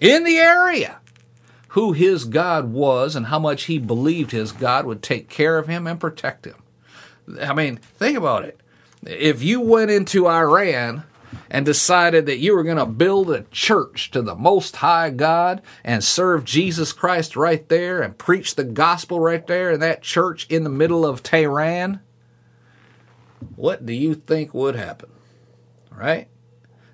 in 0.00 0.24
the 0.24 0.38
area 0.38 0.98
who 1.68 1.92
his 1.92 2.24
God 2.24 2.72
was 2.72 3.14
and 3.14 3.26
how 3.26 3.38
much 3.38 3.64
he 3.64 3.78
believed 3.78 4.30
his 4.30 4.50
God 4.50 4.86
would 4.86 5.02
take 5.02 5.28
care 5.28 5.58
of 5.58 5.66
him 5.66 5.86
and 5.86 6.00
protect 6.00 6.46
him. 6.46 6.56
I 7.38 7.52
mean, 7.52 7.76
think 7.76 8.16
about 8.16 8.44
it. 8.46 8.58
If 9.02 9.42
you 9.42 9.60
went 9.60 9.90
into 9.90 10.26
Iran 10.26 11.04
and 11.50 11.66
decided 11.66 12.26
that 12.26 12.38
you 12.38 12.54
were 12.54 12.62
going 12.62 12.76
to 12.76 12.86
build 12.86 13.30
a 13.30 13.42
church 13.50 14.10
to 14.10 14.22
the 14.22 14.34
Most 14.34 14.76
High 14.76 15.10
God 15.10 15.62
and 15.84 16.02
serve 16.02 16.44
Jesus 16.44 16.92
Christ 16.92 17.36
right 17.36 17.68
there 17.68 18.02
and 18.02 18.18
preach 18.18 18.54
the 18.54 18.64
gospel 18.64 19.20
right 19.20 19.46
there 19.46 19.70
in 19.70 19.80
that 19.80 20.02
church 20.02 20.46
in 20.48 20.64
the 20.64 20.70
middle 20.70 21.04
of 21.04 21.22
Tehran, 21.22 22.00
what 23.54 23.86
do 23.86 23.92
you 23.92 24.14
think 24.14 24.54
would 24.54 24.76
happen? 24.76 25.10
Right? 25.90 26.28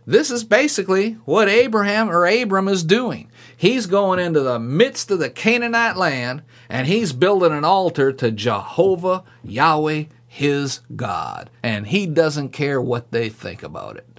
This 0.04 0.30
is 0.30 0.42
basically 0.42 1.12
what 1.24 1.48
Abraham 1.48 2.10
or 2.10 2.26
Abram 2.26 2.66
is 2.66 2.82
doing. 2.82 3.30
He's 3.56 3.86
going 3.86 4.18
into 4.18 4.40
the 4.40 4.58
midst 4.58 5.10
of 5.12 5.20
the 5.20 5.30
Canaanite 5.30 5.96
land 5.96 6.42
and 6.68 6.86
he's 6.86 7.12
building 7.12 7.52
an 7.52 7.64
altar 7.64 8.12
to 8.14 8.32
Jehovah, 8.32 9.22
Yahweh, 9.44 10.04
his 10.26 10.80
God. 10.96 11.50
And 11.62 11.86
he 11.86 12.06
doesn't 12.06 12.48
care 12.48 12.80
what 12.80 13.12
they 13.12 13.28
think 13.28 13.62
about 13.62 13.96
it. 13.96 14.11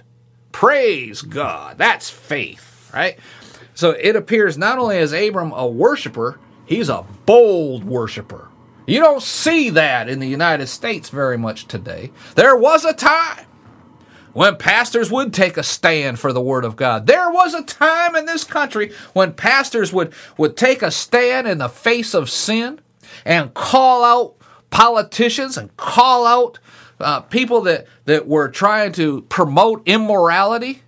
Praise 0.54 1.20
God. 1.20 1.78
That's 1.78 2.08
faith, 2.08 2.88
right? 2.94 3.18
So 3.74 3.90
it 3.90 4.14
appears 4.14 4.56
not 4.56 4.78
only 4.78 4.98
is 4.98 5.12
Abram 5.12 5.50
a 5.50 5.66
worshiper, 5.66 6.38
he's 6.64 6.88
a 6.88 7.04
bold 7.26 7.82
worshiper. 7.82 8.48
You 8.86 9.00
don't 9.00 9.20
see 9.20 9.70
that 9.70 10.08
in 10.08 10.20
the 10.20 10.28
United 10.28 10.68
States 10.68 11.10
very 11.10 11.36
much 11.36 11.66
today. 11.66 12.12
There 12.36 12.54
was 12.54 12.84
a 12.84 12.92
time 12.92 13.46
when 14.32 14.54
pastors 14.54 15.10
would 15.10 15.34
take 15.34 15.56
a 15.56 15.64
stand 15.64 16.20
for 16.20 16.32
the 16.32 16.40
Word 16.40 16.64
of 16.64 16.76
God. 16.76 17.08
There 17.08 17.32
was 17.32 17.52
a 17.52 17.64
time 17.64 18.14
in 18.14 18.24
this 18.24 18.44
country 18.44 18.92
when 19.12 19.32
pastors 19.32 19.92
would, 19.92 20.12
would 20.38 20.56
take 20.56 20.82
a 20.82 20.92
stand 20.92 21.48
in 21.48 21.58
the 21.58 21.68
face 21.68 22.14
of 22.14 22.30
sin 22.30 22.80
and 23.24 23.52
call 23.54 24.04
out 24.04 24.36
politicians 24.70 25.56
and 25.56 25.76
call 25.76 26.26
out 26.26 26.60
uh, 27.00 27.20
people 27.20 27.62
that, 27.62 27.86
that 28.04 28.26
were 28.26 28.48
trying 28.48 28.92
to 28.92 29.22
promote 29.22 29.82
immorality. 29.86 30.82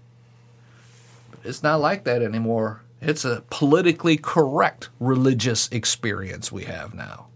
It's 1.44 1.62
not 1.62 1.80
like 1.80 2.04
that 2.04 2.22
anymore. 2.22 2.82
It's 3.00 3.24
a 3.24 3.42
politically 3.50 4.16
correct 4.16 4.88
religious 4.98 5.68
experience 5.70 6.50
we 6.50 6.64
have 6.64 6.94
now. 6.94 7.26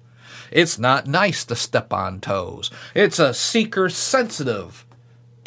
It's 0.51 0.79
not 0.79 1.07
nice 1.07 1.45
to 1.45 1.55
step 1.55 1.93
on 1.93 2.21
toes. 2.21 2.71
It's 2.95 3.19
a 3.19 3.33
seeker 3.33 3.89
sensitive 3.89 4.85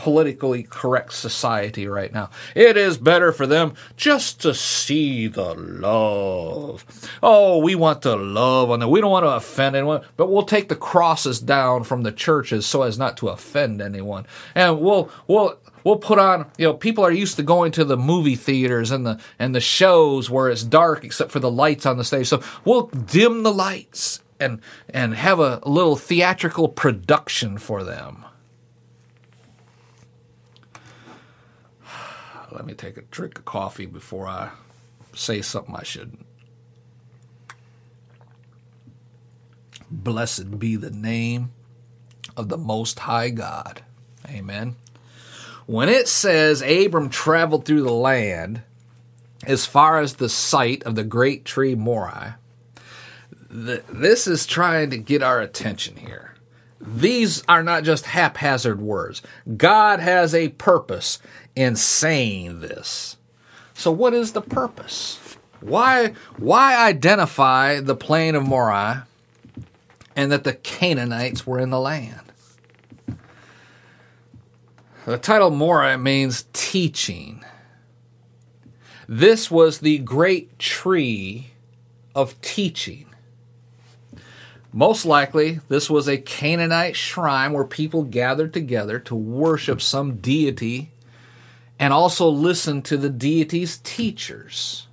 politically 0.03 0.63
correct 0.63 1.13
society 1.13 1.87
right 1.87 2.11
now. 2.11 2.29
It 2.55 2.75
is 2.75 2.97
better 2.97 3.31
for 3.31 3.47
them 3.47 3.73
just 3.95 4.41
to 4.41 4.53
see 4.53 5.27
the 5.27 5.55
love. 5.55 6.83
Oh, 7.23 7.59
we 7.59 7.73
want 7.73 8.01
to 8.01 8.17
love 8.17 8.69
on 8.69 8.81
them. 8.81 8.89
We 8.89 8.99
don't 8.99 9.11
want 9.11 9.23
to 9.23 9.29
offend 9.29 9.77
anyone, 9.77 10.01
but 10.17 10.29
we'll 10.29 10.43
take 10.43 10.67
the 10.67 10.75
crosses 10.75 11.39
down 11.39 11.85
from 11.85 12.03
the 12.03 12.11
churches 12.11 12.65
so 12.65 12.81
as 12.81 12.99
not 12.99 13.15
to 13.17 13.29
offend 13.29 13.81
anyone. 13.81 14.27
And 14.55 14.81
we'll 14.81 15.09
we'll 15.25 15.57
we'll 15.85 15.99
put 15.99 16.19
on 16.19 16.51
you 16.57 16.67
know 16.67 16.73
people 16.73 17.05
are 17.05 17.11
used 17.11 17.37
to 17.37 17.43
going 17.43 17.71
to 17.71 17.85
the 17.85 17.95
movie 17.95 18.35
theaters 18.35 18.91
and 18.91 19.05
the 19.05 19.17
and 19.39 19.55
the 19.55 19.61
shows 19.61 20.29
where 20.29 20.49
it's 20.49 20.65
dark 20.65 21.05
except 21.05 21.31
for 21.31 21.39
the 21.39 21.51
lights 21.51 21.85
on 21.85 21.95
the 21.97 22.03
stage 22.03 22.27
so 22.27 22.41
we'll 22.65 22.87
dim 22.87 23.43
the 23.43 23.53
lights 23.53 24.21
and 24.39 24.61
and 24.89 25.15
have 25.15 25.39
a 25.39 25.61
little 25.65 25.95
theatrical 25.95 26.67
production 26.67 27.57
for 27.57 27.83
them 27.83 28.25
Let 32.53 32.67
me 32.67 32.73
take 32.75 32.97
a 32.97 33.01
drink 33.01 33.39
of 33.39 33.45
coffee 33.45 33.87
before 33.87 34.27
I 34.27 34.51
say 35.15 35.41
something 35.41 35.75
I 35.75 35.81
shouldn't. 35.81 36.23
Blessed 39.89 40.59
be 40.59 40.75
the 40.75 40.91
name 40.91 41.51
of 42.37 42.49
the 42.49 42.57
Most 42.57 42.99
High 42.99 43.29
God. 43.29 43.81
Amen. 44.29 44.75
When 45.65 45.89
it 45.89 46.07
says 46.07 46.61
Abram 46.61 47.09
traveled 47.09 47.65
through 47.65 47.81
the 47.83 47.91
land 47.91 48.61
as 49.45 49.65
far 49.65 49.99
as 49.99 50.15
the 50.15 50.29
site 50.29 50.83
of 50.83 50.93
the 50.93 51.03
great 51.03 51.45
tree 51.45 51.73
Moreh, 51.73 52.37
this 53.49 54.27
is 54.27 54.45
trying 54.45 54.91
to 54.91 54.97
get 54.97 55.23
our 55.23 55.41
attention 55.41 55.97
here. 55.97 56.32
These 56.85 57.43
are 57.47 57.63
not 57.63 57.83
just 57.83 58.07
haphazard 58.07 58.81
words. 58.81 59.21
God 59.55 59.99
has 59.99 60.35
a 60.35 60.49
purpose 60.49 61.19
in 61.55 61.75
saying 61.75 62.59
this. 62.59 63.17
So, 63.73 63.91
what 63.91 64.13
is 64.13 64.33
the 64.33 64.41
purpose? 64.41 65.37
Why, 65.61 66.13
why 66.37 66.75
identify 66.75 67.79
the 67.79 67.95
plain 67.95 68.35
of 68.35 68.45
Moreh 68.45 69.07
and 70.15 70.31
that 70.31 70.43
the 70.43 70.53
Canaanites 70.53 71.47
were 71.47 71.59
in 71.59 71.69
the 71.69 71.79
land? 71.79 72.19
The 75.05 75.17
title 75.17 75.51
Moreh 75.51 75.97
means 75.97 76.45
teaching. 76.51 77.43
This 79.07 79.49
was 79.49 79.79
the 79.79 79.99
great 79.99 80.59
tree 80.59 81.51
of 82.13 82.39
teaching. 82.41 83.12
Most 84.75 85.05
likely, 85.05 85.59
this 85.69 85.87
was 85.87 86.07
a 86.07 86.17
Canaanite 86.17 86.95
shrine 86.95 87.53
where 87.53 87.63
people 87.63 88.03
gathered 88.03 88.53
together 88.53 88.97
to 89.01 89.13
worship 89.13 89.79
some 89.79 90.15
deity 90.15 90.89
and 91.77 91.93
also 91.93 92.27
listen 92.27 92.81
to 92.83 92.97
the 92.97 93.09
deity's 93.09 93.77
teachers. 93.77 94.87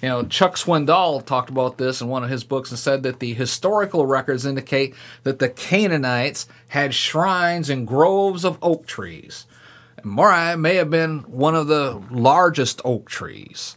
You 0.00 0.10
know, 0.10 0.22
Chuck 0.22 0.54
Swindoll 0.54 1.24
talked 1.24 1.50
about 1.50 1.76
this 1.76 2.00
in 2.00 2.08
one 2.08 2.22
of 2.22 2.30
his 2.30 2.44
books 2.44 2.70
and 2.70 2.78
said 2.78 3.02
that 3.02 3.18
the 3.18 3.34
historical 3.34 4.06
records 4.06 4.46
indicate 4.46 4.94
that 5.24 5.40
the 5.40 5.48
Canaanites 5.48 6.46
had 6.68 6.94
shrines 6.94 7.70
and 7.70 7.88
groves 7.88 8.44
of 8.44 8.58
oak 8.62 8.86
trees. 8.86 9.46
Moreh 10.04 10.56
may 10.56 10.76
have 10.76 10.90
been 10.90 11.20
one 11.20 11.56
of 11.56 11.66
the 11.66 12.00
largest 12.10 12.80
oak 12.84 13.08
trees 13.08 13.76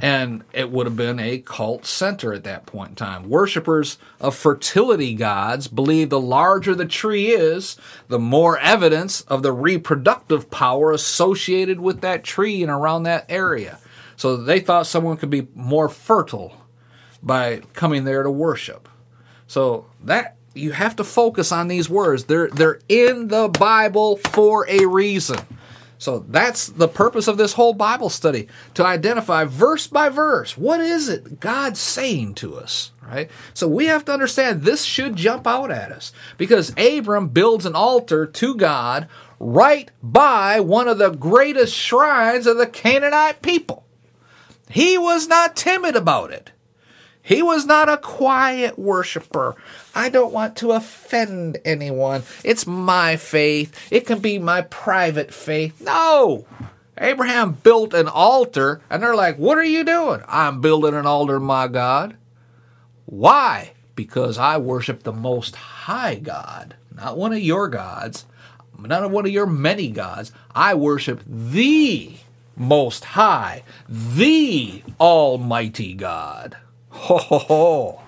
and 0.00 0.42
it 0.52 0.70
would 0.70 0.86
have 0.86 0.96
been 0.96 1.20
a 1.20 1.38
cult 1.38 1.84
center 1.84 2.32
at 2.32 2.44
that 2.44 2.64
point 2.64 2.90
in 2.90 2.94
time. 2.96 3.28
Worshippers 3.28 3.98
of 4.20 4.34
fertility 4.34 5.14
gods 5.14 5.68
believe 5.68 6.08
the 6.08 6.20
larger 6.20 6.74
the 6.74 6.86
tree 6.86 7.28
is, 7.28 7.76
the 8.08 8.18
more 8.18 8.58
evidence 8.58 9.20
of 9.22 9.42
the 9.42 9.52
reproductive 9.52 10.50
power 10.50 10.92
associated 10.92 11.80
with 11.80 12.00
that 12.00 12.24
tree 12.24 12.62
and 12.62 12.70
around 12.70 13.02
that 13.02 13.26
area. 13.28 13.78
So 14.16 14.36
they 14.36 14.60
thought 14.60 14.86
someone 14.86 15.18
could 15.18 15.30
be 15.30 15.48
more 15.54 15.88
fertile 15.88 16.56
by 17.22 17.60
coming 17.74 18.04
there 18.04 18.22
to 18.22 18.30
worship. 18.30 18.88
So 19.46 19.86
that 20.04 20.36
you 20.54 20.72
have 20.72 20.96
to 20.96 21.04
focus 21.04 21.52
on 21.52 21.68
these 21.68 21.88
words. 21.88 22.24
They're 22.24 22.48
they're 22.48 22.80
in 22.88 23.28
the 23.28 23.48
Bible 23.48 24.16
for 24.16 24.68
a 24.68 24.86
reason. 24.86 25.38
So 26.02 26.24
that's 26.28 26.66
the 26.66 26.88
purpose 26.88 27.28
of 27.28 27.36
this 27.36 27.52
whole 27.52 27.74
Bible 27.74 28.10
study 28.10 28.48
to 28.74 28.84
identify 28.84 29.44
verse 29.44 29.86
by 29.86 30.08
verse 30.08 30.58
what 30.58 30.80
is 30.80 31.08
it 31.08 31.38
God's 31.38 31.78
saying 31.78 32.34
to 32.34 32.56
us, 32.56 32.90
right? 33.06 33.30
So 33.54 33.68
we 33.68 33.86
have 33.86 34.04
to 34.06 34.12
understand 34.12 34.62
this 34.62 34.82
should 34.82 35.14
jump 35.14 35.46
out 35.46 35.70
at 35.70 35.92
us 35.92 36.12
because 36.38 36.74
Abram 36.76 37.28
builds 37.28 37.66
an 37.66 37.76
altar 37.76 38.26
to 38.26 38.56
God 38.56 39.06
right 39.38 39.92
by 40.02 40.58
one 40.58 40.88
of 40.88 40.98
the 40.98 41.10
greatest 41.10 41.72
shrines 41.72 42.48
of 42.48 42.56
the 42.56 42.66
Canaanite 42.66 43.40
people. 43.40 43.86
He 44.68 44.98
was 44.98 45.28
not 45.28 45.54
timid 45.54 45.94
about 45.94 46.32
it. 46.32 46.50
He 47.22 47.40
was 47.40 47.64
not 47.64 47.88
a 47.88 47.98
quiet 47.98 48.78
worshiper. 48.78 49.54
I 49.94 50.08
don't 50.08 50.32
want 50.32 50.56
to 50.56 50.72
offend 50.72 51.58
anyone. 51.64 52.24
It's 52.44 52.66
my 52.66 53.16
faith. 53.16 53.92
It 53.92 54.06
can 54.06 54.18
be 54.18 54.38
my 54.38 54.62
private 54.62 55.32
faith. 55.32 55.80
No! 55.80 56.44
Abraham 56.98 57.52
built 57.52 57.94
an 57.94 58.08
altar, 58.08 58.80
and 58.90 59.02
they're 59.02 59.14
like, 59.14 59.36
What 59.36 59.56
are 59.56 59.64
you 59.64 59.84
doing? 59.84 60.22
I'm 60.28 60.60
building 60.60 60.94
an 60.94 61.06
altar, 61.06 61.40
my 61.40 61.68
God. 61.68 62.16
Why? 63.06 63.72
Because 63.94 64.36
I 64.36 64.58
worship 64.58 65.02
the 65.02 65.12
Most 65.12 65.54
High 65.54 66.16
God, 66.16 66.74
not 66.94 67.16
one 67.16 67.32
of 67.32 67.40
your 67.40 67.68
gods, 67.68 68.26
not 68.78 69.10
one 69.10 69.26
of 69.26 69.32
your 69.32 69.46
many 69.46 69.88
gods. 69.88 70.32
I 70.54 70.74
worship 70.74 71.22
the 71.26 72.12
Most 72.56 73.04
High, 73.04 73.62
the 73.88 74.82
Almighty 74.98 75.94
God. 75.94 76.56
Ho, 76.92 77.16
ho, 77.18 77.38
ho. 77.38 78.00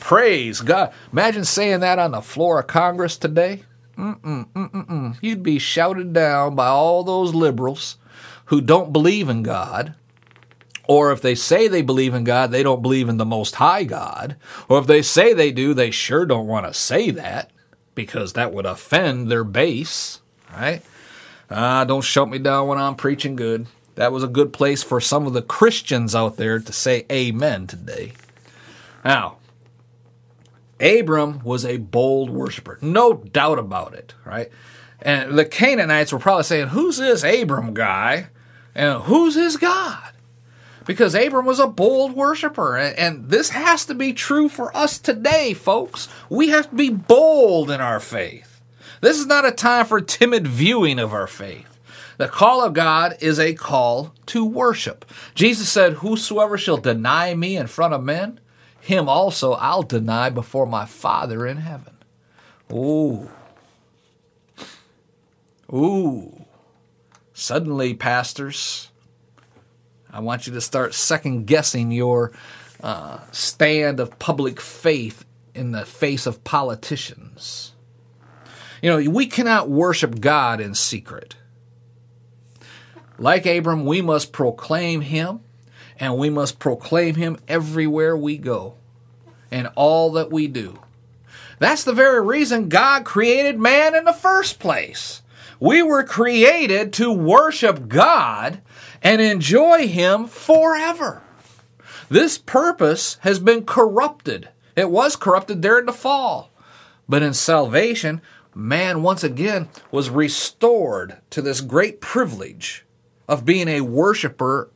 Praise 0.00 0.60
God. 0.60 0.92
Imagine 1.12 1.44
saying 1.44 1.80
that 1.80 1.98
on 1.98 2.12
the 2.12 2.20
floor 2.20 2.60
of 2.60 2.66
Congress 2.66 3.16
today. 3.16 3.62
Mm-mm, 3.96 4.46
mm-mm. 4.52 5.16
You'd 5.22 5.42
be 5.42 5.58
shouted 5.58 6.12
down 6.12 6.54
by 6.54 6.66
all 6.68 7.02
those 7.02 7.34
liberals 7.34 7.96
who 8.46 8.60
don't 8.60 8.92
believe 8.92 9.28
in 9.28 9.42
God. 9.42 9.94
Or 10.88 11.10
if 11.10 11.20
they 11.20 11.34
say 11.34 11.66
they 11.66 11.82
believe 11.82 12.14
in 12.14 12.24
God, 12.24 12.52
they 12.52 12.62
don't 12.62 12.82
believe 12.82 13.08
in 13.08 13.16
the 13.16 13.24
Most 13.24 13.56
High 13.56 13.84
God. 13.84 14.36
Or 14.68 14.78
if 14.78 14.86
they 14.86 15.02
say 15.02 15.32
they 15.32 15.50
do, 15.50 15.74
they 15.74 15.90
sure 15.90 16.26
don't 16.26 16.46
want 16.46 16.66
to 16.66 16.74
say 16.74 17.10
that 17.10 17.50
because 17.94 18.34
that 18.34 18.52
would 18.52 18.66
offend 18.66 19.28
their 19.28 19.42
base, 19.42 20.20
right? 20.52 20.82
Ah, 21.50 21.80
uh, 21.80 21.84
don't 21.84 22.02
shut 22.02 22.28
me 22.28 22.38
down 22.38 22.68
when 22.68 22.78
I'm 22.78 22.94
preaching 22.94 23.34
good. 23.34 23.66
That 23.96 24.12
was 24.12 24.22
a 24.22 24.28
good 24.28 24.52
place 24.52 24.82
for 24.82 25.00
some 25.00 25.26
of 25.26 25.32
the 25.32 25.42
Christians 25.42 26.14
out 26.14 26.36
there 26.36 26.58
to 26.58 26.72
say 26.72 27.04
amen 27.10 27.66
today. 27.66 28.12
Now, 29.04 29.38
Abram 30.80 31.40
was 31.42 31.64
a 31.64 31.78
bold 31.78 32.30
worshiper, 32.30 32.78
no 32.80 33.14
doubt 33.14 33.58
about 33.58 33.94
it, 33.94 34.14
right? 34.24 34.50
And 35.00 35.38
the 35.38 35.44
Canaanites 35.44 36.12
were 36.12 36.18
probably 36.18 36.44
saying, 36.44 36.68
Who's 36.68 36.98
this 36.98 37.24
Abram 37.24 37.74
guy? 37.74 38.28
And 38.74 39.02
who's 39.02 39.34
his 39.34 39.56
God? 39.56 40.12
Because 40.84 41.14
Abram 41.14 41.46
was 41.46 41.58
a 41.58 41.66
bold 41.66 42.12
worshiper. 42.12 42.76
And 42.76 43.30
this 43.30 43.50
has 43.50 43.86
to 43.86 43.94
be 43.94 44.12
true 44.12 44.48
for 44.48 44.76
us 44.76 44.98
today, 44.98 45.54
folks. 45.54 46.08
We 46.28 46.48
have 46.50 46.70
to 46.70 46.76
be 46.76 46.90
bold 46.90 47.70
in 47.70 47.80
our 47.80 48.00
faith. 48.00 48.60
This 49.00 49.18
is 49.18 49.26
not 49.26 49.46
a 49.46 49.52
time 49.52 49.86
for 49.86 50.00
timid 50.00 50.46
viewing 50.46 50.98
of 50.98 51.12
our 51.12 51.26
faith. 51.26 51.75
The 52.18 52.28
call 52.28 52.62
of 52.62 52.72
God 52.72 53.16
is 53.20 53.38
a 53.38 53.54
call 53.54 54.14
to 54.26 54.44
worship. 54.44 55.04
Jesus 55.34 55.68
said, 55.68 55.94
Whosoever 55.94 56.56
shall 56.56 56.78
deny 56.78 57.34
me 57.34 57.56
in 57.56 57.66
front 57.66 57.94
of 57.94 58.02
men, 58.02 58.40
him 58.80 59.08
also 59.08 59.52
I'll 59.52 59.82
deny 59.82 60.30
before 60.30 60.66
my 60.66 60.86
Father 60.86 61.46
in 61.46 61.58
heaven. 61.58 61.96
Ooh. 62.72 63.28
Ooh. 65.72 66.46
Suddenly, 67.34 67.94
pastors, 67.94 68.90
I 70.10 70.20
want 70.20 70.46
you 70.46 70.54
to 70.54 70.60
start 70.60 70.94
second 70.94 71.46
guessing 71.46 71.90
your 71.90 72.32
uh, 72.82 73.18
stand 73.32 74.00
of 74.00 74.18
public 74.18 74.60
faith 74.60 75.24
in 75.54 75.72
the 75.72 75.84
face 75.84 76.26
of 76.26 76.44
politicians. 76.44 77.72
You 78.80 78.90
know, 78.90 79.10
we 79.10 79.26
cannot 79.26 79.68
worship 79.68 80.20
God 80.20 80.60
in 80.60 80.74
secret. 80.74 81.36
Like 83.18 83.46
Abram, 83.46 83.84
we 83.84 84.02
must 84.02 84.32
proclaim 84.32 85.00
Him 85.00 85.40
and 85.98 86.18
we 86.18 86.30
must 86.30 86.58
proclaim 86.58 87.14
him 87.14 87.38
everywhere 87.48 88.16
we 88.16 88.36
go 88.36 88.74
and 89.50 89.70
all 89.74 90.12
that 90.12 90.30
we 90.30 90.46
do. 90.46 90.78
That's 91.58 91.84
the 91.84 91.92
very 91.92 92.20
reason 92.20 92.68
God 92.68 93.04
created 93.04 93.58
man 93.58 93.94
in 93.94 94.04
the 94.04 94.12
first 94.12 94.58
place. 94.58 95.22
We 95.58 95.82
were 95.82 96.04
created 96.04 96.92
to 96.94 97.10
worship 97.10 97.88
God 97.88 98.60
and 99.02 99.22
enjoy 99.22 99.88
Him 99.88 100.26
forever. 100.26 101.22
This 102.10 102.36
purpose 102.36 103.16
has 103.20 103.38
been 103.38 103.64
corrupted. 103.64 104.50
It 104.76 104.90
was 104.90 105.16
corrupted 105.16 105.62
during 105.62 105.86
the 105.86 105.94
fall. 105.94 106.50
But 107.08 107.22
in 107.22 107.32
salvation, 107.32 108.20
man 108.54 109.02
once 109.02 109.24
again 109.24 109.70
was 109.90 110.10
restored 110.10 111.16
to 111.30 111.40
this 111.40 111.62
great 111.62 112.02
privilege 112.02 112.85
of 113.28 113.44
being 113.44 113.68
a 113.68 113.80
worshiper 113.80 114.70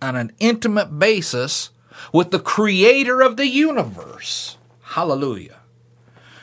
on 0.00 0.16
an 0.16 0.32
intimate 0.38 0.98
basis 0.98 1.70
with 2.12 2.30
the 2.30 2.38
creator 2.38 3.20
of 3.20 3.36
the 3.36 3.46
universe. 3.46 4.56
Hallelujah. 4.82 5.60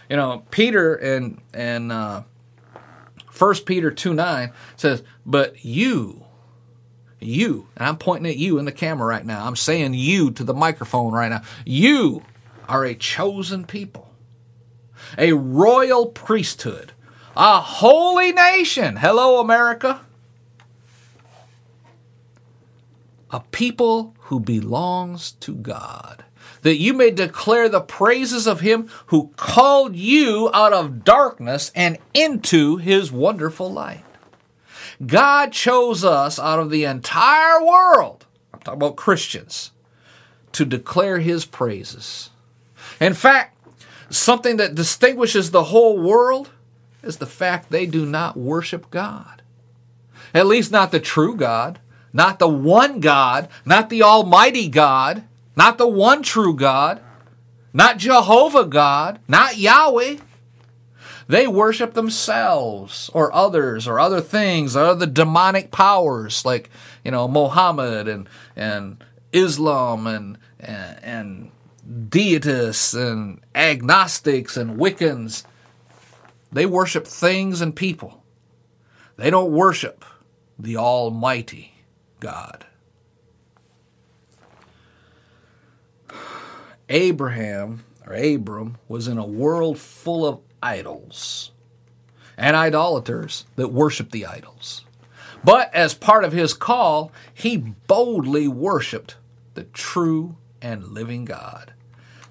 You 0.10 0.18
know, 0.18 0.44
Peter 0.52 0.96
and 0.96 1.42
and 1.54 1.92
uh, 1.92 2.24
1 3.38 3.56
Peter 3.66 3.92
2 3.92 4.14
9 4.14 4.52
says, 4.76 5.04
But 5.26 5.66
you, 5.66 6.26
you, 7.20 7.68
and 7.76 7.88
I'm 7.88 7.98
pointing 7.98 8.32
at 8.32 8.38
you 8.38 8.60
in 8.60 8.66
the 8.66 8.72
camera 8.72 9.08
right 9.08 9.26
now. 9.26 9.46
I'm 9.46 9.56
saying 9.56 9.94
you 9.94 10.32
to 10.32 10.44
the 10.44 10.54
microphone 10.54 11.14
right 11.14 11.30
now. 11.30 11.42
You 11.66 12.24
are 12.68 12.86
a 12.86 12.96
chosen 12.96 13.66
people, 13.66 14.12
a 15.18 15.34
royal 15.34 16.08
priesthood, 16.08 16.92
a 17.36 17.60
holy 17.60 18.32
nation. 18.32 18.98
Hello, 18.98 19.40
America. 19.40 20.02
A 23.34 23.40
people 23.40 24.14
who 24.20 24.40
belongs 24.40 25.32
to 25.32 25.56
God, 25.56 26.24
that 26.62 26.78
you 26.78 26.94
may 26.94 27.10
declare 27.10 27.68
the 27.68 27.82
praises 27.82 28.46
of 28.48 28.60
him 28.60 28.88
who 29.08 29.34
called 29.36 29.96
you 29.96 30.52
out 30.54 30.72
of 30.72 31.04
darkness 31.04 31.72
and 31.76 31.98
into 32.14 32.78
his 32.78 33.12
wonderful 33.12 33.74
light. 33.74 34.04
God 35.04 35.52
chose 35.52 36.06
us 36.06 36.38
out 36.38 36.60
of 36.60 36.70
the 36.70 36.86
entire 36.86 37.66
world, 37.66 38.28
I'm 38.54 38.60
talking 38.60 38.80
about 38.80 38.98
Christians, 38.98 39.72
to 40.52 40.64
declare 40.64 41.18
his 41.18 41.44
praises. 41.44 42.30
In 43.02 43.16
fact, 43.16 43.58
something 44.12 44.58
that 44.58 44.76
distinguishes 44.76 45.50
the 45.50 45.66
whole 45.66 45.98
world 45.98 46.52
is 47.02 47.18
the 47.18 47.26
fact 47.26 47.72
they 47.72 47.88
do 47.88 48.06
not 48.06 48.38
worship 48.38 48.92
God. 48.92 49.42
At 50.36 50.46
least 50.46 50.72
not 50.72 50.92
the 50.92 51.00
true 51.00 51.36
God 51.36 51.80
not 52.14 52.38
the 52.40 52.48
one 52.48 53.00
God, 53.00 53.50
not 53.66 53.90
the 53.90 54.04
Almighty 54.04 54.70
God, 54.70 55.24
not 55.56 55.78
the 55.78 55.88
one 55.88 56.22
true 56.22 56.56
God, 56.56 57.02
not 57.74 57.98
Jehovah 57.98 58.66
God, 58.66 59.20
not 59.28 59.58
Yahweh. 59.58 60.18
They 61.28 61.48
worship 61.48 61.94
themselves 61.94 63.10
or 63.14 63.34
others 63.34 63.88
or 63.88 64.00
other 64.00 64.22
things 64.22 64.76
or 64.76 64.86
other 64.86 65.08
demonic 65.08 65.72
powers 65.72 66.46
like, 66.46 66.70
you 67.04 67.12
know, 67.12 67.28
Mohammed 67.28 68.08
and, 68.08 68.30
and 68.56 69.04
Islam 69.32 70.06
and, 70.06 70.38
and, 70.60 71.04
and 71.04 71.52
and 72.94 73.42
agnostics 73.56 74.58
and 74.58 74.80
Wiccans. 74.80 75.44
They 76.52 76.66
worship 76.66 77.08
things 77.08 77.62
and 77.62 77.76
people. 77.76 78.24
They 79.18 79.30
don't 79.30 79.52
worship 79.52 80.06
the 80.58 80.78
Almighty. 80.78 81.73
God. 82.24 82.66
Abraham, 86.88 87.84
or 88.08 88.14
Abram, 88.14 88.78
was 88.88 89.10
in 89.10 89.18
a 89.18 89.26
world 89.26 89.78
full 89.78 90.26
of 90.26 90.40
idols 90.62 91.52
and 92.38 92.56
idolaters 92.56 93.46
that 93.58 93.74
worshiped 93.74 94.12
the 94.12 94.26
idols. 94.26 94.86
But 95.44 95.74
as 95.76 95.94
part 95.94 96.24
of 96.24 96.32
his 96.32 96.54
call, 96.54 97.12
he 97.34 97.58
boldly 97.58 98.48
worshiped 98.48 99.18
the 99.54 99.66
true 99.66 100.38
and 100.62 100.88
living 100.88 101.26
God. 101.26 101.74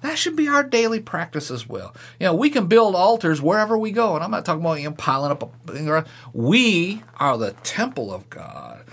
That 0.01 0.17
should 0.17 0.35
be 0.35 0.49
our 0.49 0.63
daily 0.63 0.99
practice 0.99 1.49
as 1.51 1.69
well. 1.69 1.95
You 2.19 2.27
know, 2.27 2.33
we 2.33 2.49
can 2.49 2.67
build 2.67 2.95
altars 2.95 3.41
wherever 3.41 3.77
we 3.77 3.91
go, 3.91 4.15
and 4.15 4.23
I'm 4.23 4.31
not 4.31 4.43
talking 4.43 4.61
about 4.61 4.81
you 4.81 4.89
know, 4.89 4.95
piling 4.95 5.31
up. 5.31 5.43
A, 5.43 5.71
thing 5.71 5.87
around. 5.87 6.07
we 6.33 7.03
are 7.19 7.37
the 7.37 7.53
temple 7.63 8.13
of 8.13 8.29
God 8.29 8.83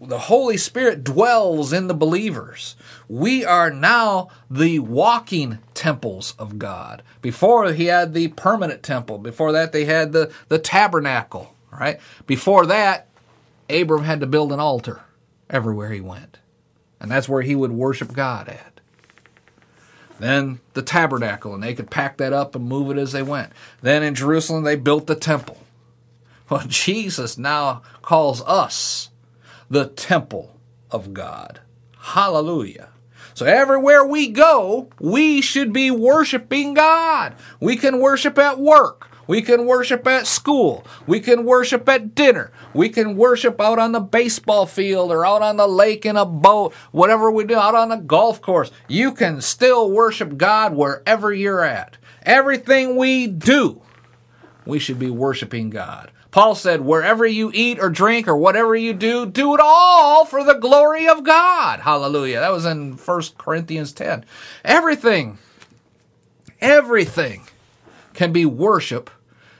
the 0.00 0.18
Holy 0.18 0.56
Spirit 0.56 1.02
dwells 1.02 1.72
in 1.72 1.88
the 1.88 1.94
believers. 1.94 2.76
We 3.08 3.44
are 3.44 3.70
now 3.70 4.28
the 4.50 4.78
walking 4.78 5.58
temples 5.74 6.34
of 6.38 6.58
God. 6.58 7.02
Before 7.20 7.72
he 7.72 7.86
had 7.86 8.14
the 8.14 8.28
permanent 8.28 8.82
temple. 8.82 9.18
Before 9.18 9.52
that 9.52 9.72
they 9.72 9.84
had 9.86 10.12
the, 10.12 10.32
the 10.48 10.58
tabernacle, 10.58 11.54
right? 11.72 11.98
Before 12.26 12.66
that, 12.66 13.08
Abram 13.68 14.04
had 14.04 14.20
to 14.20 14.26
build 14.26 14.52
an 14.52 14.60
altar 14.60 15.02
everywhere 15.50 15.90
he 15.90 16.00
went. 16.00 16.38
And 17.00 17.10
that's 17.10 17.28
where 17.28 17.42
he 17.42 17.54
would 17.54 17.72
worship 17.72 18.12
God 18.12 18.48
at. 18.48 18.80
Then 20.18 20.60
the 20.74 20.82
tabernacle, 20.82 21.54
and 21.54 21.62
they 21.62 21.74
could 21.74 21.90
pack 21.90 22.16
that 22.16 22.32
up 22.32 22.56
and 22.56 22.64
move 22.64 22.90
it 22.90 23.00
as 23.00 23.12
they 23.12 23.22
went. 23.22 23.52
Then 23.82 24.02
in 24.02 24.14
Jerusalem, 24.14 24.64
they 24.64 24.76
built 24.76 25.06
the 25.06 25.14
temple. 25.14 25.58
Well, 26.48 26.64
Jesus 26.68 27.38
now 27.38 27.82
calls 28.02 28.42
us 28.42 29.10
the 29.70 29.86
temple 29.86 30.58
of 30.90 31.12
God. 31.12 31.60
Hallelujah. 31.98 32.88
So 33.34 33.46
everywhere 33.46 34.04
we 34.04 34.28
go, 34.28 34.88
we 34.98 35.40
should 35.40 35.72
be 35.72 35.90
worshiping 35.90 36.74
God. 36.74 37.34
We 37.60 37.76
can 37.76 38.00
worship 38.00 38.38
at 38.38 38.58
work. 38.58 39.08
We 39.28 39.42
can 39.42 39.66
worship 39.66 40.06
at 40.06 40.26
school. 40.26 40.84
We 41.06 41.20
can 41.20 41.44
worship 41.44 41.86
at 41.88 42.14
dinner. 42.14 42.50
We 42.72 42.88
can 42.88 43.14
worship 43.14 43.60
out 43.60 43.78
on 43.78 43.92
the 43.92 44.00
baseball 44.00 44.64
field 44.64 45.12
or 45.12 45.24
out 45.24 45.42
on 45.42 45.58
the 45.58 45.68
lake 45.68 46.06
in 46.06 46.16
a 46.16 46.24
boat, 46.24 46.72
whatever 46.92 47.30
we 47.30 47.44
do, 47.44 47.54
out 47.54 47.74
on 47.74 47.92
a 47.92 48.00
golf 48.00 48.40
course. 48.40 48.70
You 48.88 49.12
can 49.12 49.42
still 49.42 49.90
worship 49.90 50.38
God 50.38 50.74
wherever 50.74 51.32
you're 51.32 51.62
at. 51.62 51.98
Everything 52.22 52.96
we 52.96 53.26
do, 53.26 53.82
we 54.64 54.78
should 54.78 54.98
be 54.98 55.10
worshiping 55.10 55.68
God. 55.68 56.10
Paul 56.38 56.54
said, 56.54 56.82
wherever 56.82 57.26
you 57.26 57.50
eat 57.52 57.80
or 57.80 57.90
drink 57.90 58.28
or 58.28 58.36
whatever 58.36 58.76
you 58.76 58.92
do, 58.92 59.26
do 59.26 59.54
it 59.54 59.60
all 59.60 60.24
for 60.24 60.44
the 60.44 60.54
glory 60.54 61.08
of 61.08 61.24
God. 61.24 61.80
Hallelujah. 61.80 62.38
That 62.38 62.52
was 62.52 62.64
in 62.64 62.92
1 62.92 63.22
Corinthians 63.36 63.90
10. 63.90 64.24
Everything, 64.64 65.38
everything 66.60 67.42
can 68.14 68.32
be 68.32 68.46
worship 68.46 69.10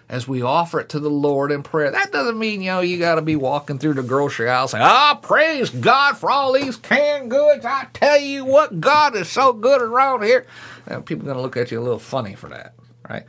as 0.09 0.29
we 0.29 0.41
offer 0.41 0.79
it 0.79 0.89
to 0.91 1.01
the 1.01 1.11
Lord 1.11 1.51
in 1.51 1.65
prayer. 1.65 1.91
That 1.91 2.13
doesn't 2.13 2.39
mean, 2.39 2.63
you 2.63 2.71
know, 2.71 2.81
you 2.81 2.97
got 2.97 3.17
to 3.17 3.23
be 3.23 3.35
walking 3.35 3.81
through 3.81 3.95
the 3.95 4.05
grocery 4.05 4.49
aisle 4.49 4.69
saying, 4.69 4.85
ah, 4.87 5.19
praise 5.21 5.71
God 5.71 6.17
for 6.17 6.31
all 6.31 6.53
these 6.53 6.77
canned 6.77 7.29
goods. 7.29 7.65
I 7.65 7.89
tell 7.93 8.21
you 8.21 8.45
what, 8.45 8.81
God 8.81 9.17
is 9.17 9.29
so 9.29 9.53
good 9.53 9.83
around 9.83 10.23
here. 10.23 10.47
Now, 10.89 11.01
people 11.01 11.25
are 11.25 11.33
going 11.33 11.39
to 11.39 11.43
look 11.43 11.57
at 11.57 11.73
you 11.73 11.81
a 11.81 11.83
little 11.83 11.99
funny 11.99 12.37
for 12.37 12.49
that, 12.51 12.75
right? 13.11 13.25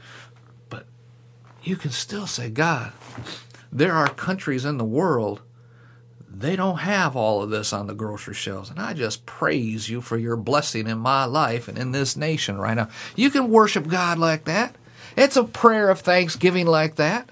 You 1.63 1.75
can 1.75 1.91
still 1.91 2.27
say, 2.27 2.49
God, 2.49 2.93
there 3.71 3.93
are 3.93 4.07
countries 4.07 4.65
in 4.65 4.77
the 4.77 4.85
world 4.85 5.41
they 6.39 6.55
don't 6.55 6.77
have 6.77 7.15
all 7.15 7.41
of 7.41 7.49
this 7.49 7.73
on 7.73 7.87
the 7.87 7.93
grocery 7.93 8.33
shelves. 8.33 8.69
And 8.69 8.79
I 8.79 8.93
just 8.93 9.25
praise 9.25 9.89
you 9.89 9.99
for 9.99 10.17
your 10.17 10.37
blessing 10.37 10.87
in 10.87 10.97
my 10.99 11.25
life 11.25 11.67
and 11.67 11.77
in 11.77 11.91
this 11.91 12.15
nation 12.15 12.57
right 12.57 12.75
now. 12.75 12.87
You 13.15 13.29
can 13.29 13.49
worship 13.49 13.87
God 13.87 14.17
like 14.17 14.45
that. 14.45 14.75
It's 15.17 15.35
a 15.35 15.43
prayer 15.43 15.89
of 15.89 15.99
thanksgiving 15.99 16.67
like 16.67 16.95
that. 16.95 17.29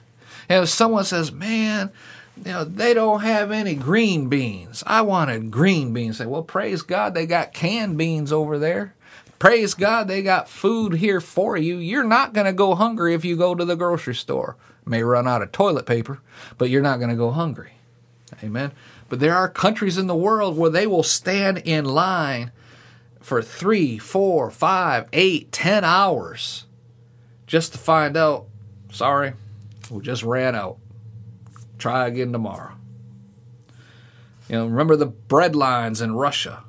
And 0.49 0.63
if 0.63 0.69
someone 0.69 1.05
says, 1.05 1.31
man, 1.31 1.91
you 2.37 2.51
know, 2.51 2.63
they 2.63 2.93
don't 2.93 3.21
have 3.21 3.51
any 3.51 3.75
green 3.75 4.29
beans. 4.29 4.83
I 4.85 5.01
wanted 5.01 5.51
green 5.51 5.93
beans. 5.93 6.17
Say, 6.17 6.25
well, 6.25 6.43
praise 6.43 6.81
God, 6.81 7.13
they 7.13 7.25
got 7.25 7.53
canned 7.53 7.97
beans 7.97 8.31
over 8.33 8.59
there. 8.59 8.93
Praise 9.39 9.73
God, 9.73 10.08
they 10.08 10.23
got 10.23 10.50
food 10.50 10.93
here 10.93 11.21
for 11.21 11.58
you. 11.58 11.78
You're 11.78 12.04
not 12.04 12.34
going 12.34 12.45
to 12.47 12.54
go 12.54 12.73
hungry 12.73 13.13
if 13.13 13.23
you 13.23 13.36
go 13.36 13.54
to 13.54 13.65
the 13.65 13.76
grocery 13.76 14.15
store. 14.15 14.56
May 14.86 15.04
run 15.04 15.28
out 15.28 15.41
of 15.41 15.52
toilet 15.52 15.86
paper, 15.86 16.21
but 16.58 16.69
you're 16.69 16.82
not 16.82 16.97
going 16.97 17.10
to 17.10 17.15
go 17.15 17.32
hungry. 17.32 17.73
Amen. 18.43 18.71
But 19.10 19.19
there 19.19 19.36
are 19.36 19.50
countries 19.50 19.97
in 19.97 20.08
the 20.08 20.15
world 20.15 20.58
where 20.58 20.69
they 20.69 20.88
will 20.88 21.04
stand 21.04 21.60
in 21.60 21.86
line 21.86 22.52
for 23.21 23.41
three, 23.41 23.97
four, 23.97 24.50
five, 24.50 25.08
eight, 25.13 25.52
ten 25.52 25.84
hours 25.84 26.65
just 27.45 27.73
to 27.73 27.78
find 27.78 28.17
out, 28.17 28.45
sorry, 28.91 29.34
we 29.89 30.02
just 30.02 30.23
ran 30.23 30.56
out. 30.56 30.78
Try 31.78 32.08
again 32.08 32.32
tomorrow. 32.32 32.73
You 34.50 34.56
know, 34.56 34.65
remember 34.65 34.95
the 34.95 35.06
bread 35.06 35.56
lines 35.56 36.02
in 36.02 36.15
Russia, 36.15 36.63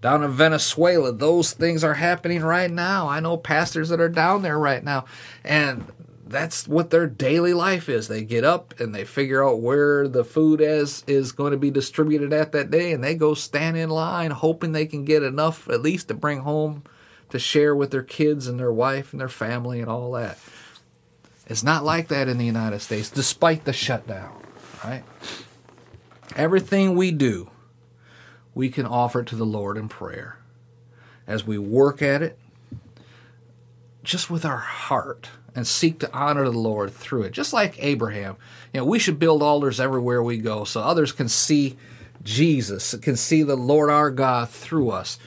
down 0.00 0.22
in 0.22 0.30
Venezuela. 0.30 1.12
Those 1.12 1.52
things 1.52 1.84
are 1.84 1.94
happening 1.94 2.42
right 2.42 2.70
now. 2.70 3.08
I 3.08 3.20
know 3.20 3.36
pastors 3.36 3.88
that 3.90 4.00
are 4.00 4.08
down 4.08 4.42
there 4.42 4.58
right 4.58 4.82
now, 4.82 5.04
and 5.44 5.86
that's 6.26 6.68
what 6.68 6.90
their 6.90 7.06
daily 7.06 7.52
life 7.52 7.88
is. 7.88 8.08
They 8.08 8.24
get 8.24 8.44
up 8.44 8.78
and 8.78 8.94
they 8.94 9.04
figure 9.04 9.44
out 9.44 9.60
where 9.60 10.06
the 10.06 10.24
food 10.24 10.60
is 10.60 11.02
is 11.06 11.32
going 11.32 11.50
to 11.50 11.58
be 11.58 11.70
distributed 11.70 12.32
at 12.32 12.52
that 12.52 12.70
day, 12.70 12.92
and 12.92 13.02
they 13.02 13.14
go 13.14 13.34
stand 13.34 13.76
in 13.76 13.90
line, 13.90 14.30
hoping 14.30 14.72
they 14.72 14.86
can 14.86 15.04
get 15.04 15.22
enough 15.22 15.68
at 15.68 15.82
least 15.82 16.08
to 16.08 16.14
bring 16.14 16.40
home 16.40 16.84
to 17.30 17.38
share 17.38 17.74
with 17.74 17.90
their 17.90 18.02
kids 18.02 18.46
and 18.46 18.58
their 18.58 18.72
wife 18.72 19.12
and 19.12 19.20
their 19.20 19.28
family 19.28 19.80
and 19.80 19.90
all 19.90 20.12
that. 20.12 20.38
It's 21.46 21.62
not 21.64 21.84
like 21.84 22.08
that 22.08 22.28
in 22.28 22.38
the 22.38 22.46
United 22.46 22.80
States, 22.80 23.10
despite 23.10 23.64
the 23.64 23.72
shutdown, 23.72 24.32
right? 24.84 25.02
Everything 26.36 26.94
we 26.94 27.10
do, 27.10 27.50
we 28.60 28.68
can 28.68 28.84
offer 28.84 29.20
it 29.20 29.26
to 29.28 29.36
the 29.36 29.46
Lord 29.46 29.78
in 29.78 29.88
prayer. 29.88 30.36
As 31.26 31.46
we 31.46 31.56
work 31.56 32.02
at 32.02 32.20
it, 32.22 32.38
just 34.04 34.28
with 34.28 34.44
our 34.44 34.58
heart 34.58 35.30
and 35.54 35.66
seek 35.66 35.98
to 36.00 36.12
honor 36.12 36.44
the 36.44 36.58
Lord 36.58 36.92
through 36.92 37.22
it. 37.22 37.32
Just 37.32 37.54
like 37.54 37.82
Abraham, 37.82 38.36
you 38.74 38.80
know, 38.80 38.84
we 38.84 38.98
should 38.98 39.18
build 39.18 39.42
altars 39.42 39.80
everywhere 39.80 40.22
we 40.22 40.36
go 40.36 40.64
so 40.64 40.82
others 40.82 41.10
can 41.10 41.26
see 41.26 41.78
Jesus, 42.22 42.94
can 43.00 43.16
see 43.16 43.42
the 43.42 43.56
Lord 43.56 43.88
our 43.88 44.10
God 44.10 44.50
through 44.50 44.90
us 44.90 45.18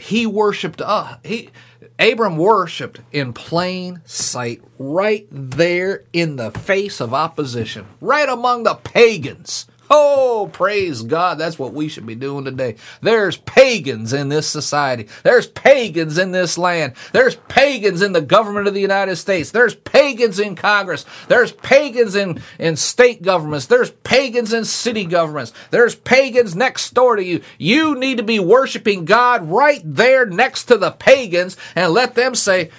he 0.00 0.26
worshiped 0.26 0.80
uh 0.80 1.16
he 1.24 1.50
Abram 1.98 2.36
worshiped 2.36 3.00
in 3.12 3.32
plain 3.32 4.00
sight 4.06 4.62
right 4.78 5.26
there 5.30 6.04
in 6.12 6.36
the 6.36 6.50
face 6.50 7.00
of 7.00 7.12
opposition 7.12 7.86
right 8.00 8.28
among 8.28 8.62
the 8.62 8.74
pagans 8.74 9.66
Oh, 9.92 10.48
praise 10.52 11.02
God. 11.02 11.38
That's 11.38 11.58
what 11.58 11.72
we 11.72 11.88
should 11.88 12.06
be 12.06 12.14
doing 12.14 12.44
today. 12.44 12.76
There's 13.00 13.38
pagans 13.38 14.12
in 14.12 14.28
this 14.28 14.46
society. 14.46 15.08
There's 15.24 15.48
pagans 15.48 16.16
in 16.16 16.30
this 16.30 16.56
land. 16.56 16.92
There's 17.12 17.34
pagans 17.34 18.00
in 18.00 18.12
the 18.12 18.20
government 18.20 18.68
of 18.68 18.74
the 18.74 18.80
United 18.80 19.16
States. 19.16 19.50
There's 19.50 19.74
pagans 19.74 20.38
in 20.38 20.54
Congress. 20.54 21.04
There's 21.26 21.50
pagans 21.50 22.14
in, 22.14 22.40
in 22.60 22.76
state 22.76 23.22
governments. 23.22 23.66
There's 23.66 23.90
pagans 23.90 24.52
in 24.52 24.64
city 24.64 25.04
governments. 25.04 25.52
There's 25.72 25.96
pagans 25.96 26.54
next 26.54 26.94
door 26.94 27.16
to 27.16 27.24
you. 27.24 27.40
You 27.58 27.96
need 27.96 28.18
to 28.18 28.22
be 28.22 28.38
worshiping 28.38 29.06
God 29.06 29.50
right 29.50 29.82
there 29.84 30.24
next 30.24 30.66
to 30.66 30.78
the 30.78 30.92
pagans 30.92 31.56
and 31.74 31.92
let 31.92 32.14
them 32.14 32.36
say, 32.36 32.70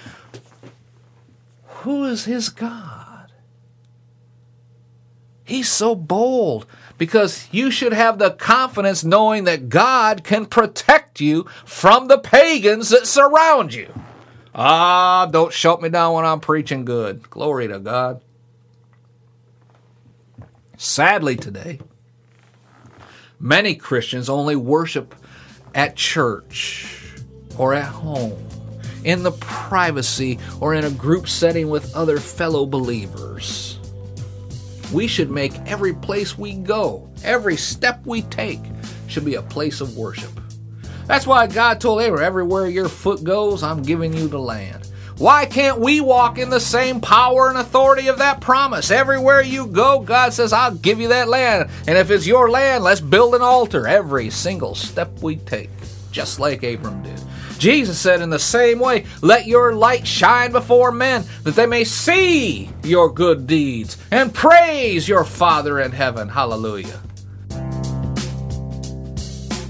Who 1.66 2.04
is 2.04 2.24
his 2.24 2.48
God? 2.48 3.30
He's 5.44 5.70
so 5.70 5.94
bold 5.94 6.66
because 7.02 7.48
you 7.50 7.68
should 7.68 7.92
have 7.92 8.20
the 8.20 8.30
confidence 8.30 9.02
knowing 9.02 9.42
that 9.42 9.68
God 9.68 10.22
can 10.22 10.46
protect 10.46 11.20
you 11.20 11.48
from 11.64 12.06
the 12.06 12.16
pagans 12.16 12.90
that 12.90 13.08
surround 13.08 13.74
you. 13.74 13.92
Ah, 14.54 15.26
don't 15.26 15.52
shut 15.52 15.82
me 15.82 15.88
down 15.88 16.14
when 16.14 16.24
I'm 16.24 16.38
preaching 16.38 16.84
good. 16.84 17.28
Glory 17.28 17.66
to 17.66 17.80
God. 17.80 18.22
Sadly, 20.76 21.34
today, 21.34 21.80
many 23.40 23.74
Christians 23.74 24.28
only 24.28 24.54
worship 24.54 25.12
at 25.74 25.96
church 25.96 27.16
or 27.58 27.74
at 27.74 27.86
home, 27.86 28.46
in 29.02 29.24
the 29.24 29.32
privacy 29.32 30.38
or 30.60 30.72
in 30.72 30.84
a 30.84 30.90
group 30.90 31.28
setting 31.28 31.68
with 31.68 31.96
other 31.96 32.20
fellow 32.20 32.64
believers. 32.64 33.80
We 34.92 35.06
should 35.06 35.30
make 35.30 35.54
every 35.66 35.94
place 35.94 36.36
we 36.36 36.54
go, 36.54 37.10
every 37.24 37.56
step 37.56 38.04
we 38.04 38.22
take, 38.22 38.60
should 39.08 39.24
be 39.24 39.36
a 39.36 39.42
place 39.42 39.80
of 39.80 39.96
worship. 39.96 40.30
That's 41.06 41.26
why 41.26 41.46
God 41.46 41.80
told 41.80 42.02
Abraham, 42.02 42.26
everywhere 42.26 42.66
your 42.68 42.88
foot 42.88 43.24
goes, 43.24 43.62
I'm 43.62 43.82
giving 43.82 44.12
you 44.12 44.28
the 44.28 44.38
land. 44.38 44.88
Why 45.18 45.46
can't 45.46 45.78
we 45.78 46.00
walk 46.00 46.38
in 46.38 46.50
the 46.50 46.60
same 46.60 47.00
power 47.00 47.48
and 47.48 47.58
authority 47.58 48.08
of 48.08 48.18
that 48.18 48.40
promise? 48.40 48.90
Everywhere 48.90 49.42
you 49.42 49.66
go, 49.66 50.00
God 50.00 50.32
says, 50.32 50.52
I'll 50.52 50.74
give 50.74 51.00
you 51.00 51.08
that 51.08 51.28
land. 51.28 51.70
And 51.86 51.96
if 51.96 52.10
it's 52.10 52.26
your 52.26 52.50
land, 52.50 52.84
let's 52.84 53.00
build 53.00 53.34
an 53.34 53.42
altar 53.42 53.86
every 53.86 54.30
single 54.30 54.74
step 54.74 55.22
we 55.22 55.36
take, 55.36 55.70
just 56.10 56.40
like 56.40 56.62
Abram 56.62 57.02
did. 57.02 57.20
Jesus 57.62 57.96
said 57.96 58.20
in 58.20 58.28
the 58.28 58.40
same 58.40 58.80
way, 58.80 59.06
Let 59.20 59.46
your 59.46 59.72
light 59.72 60.04
shine 60.04 60.50
before 60.50 60.90
men, 60.90 61.24
that 61.44 61.54
they 61.54 61.64
may 61.64 61.84
see 61.84 62.68
your 62.82 63.08
good 63.08 63.46
deeds 63.46 63.98
and 64.10 64.34
praise 64.34 65.08
your 65.08 65.22
Father 65.22 65.78
in 65.78 65.92
heaven. 65.92 66.28
Hallelujah. 66.28 67.00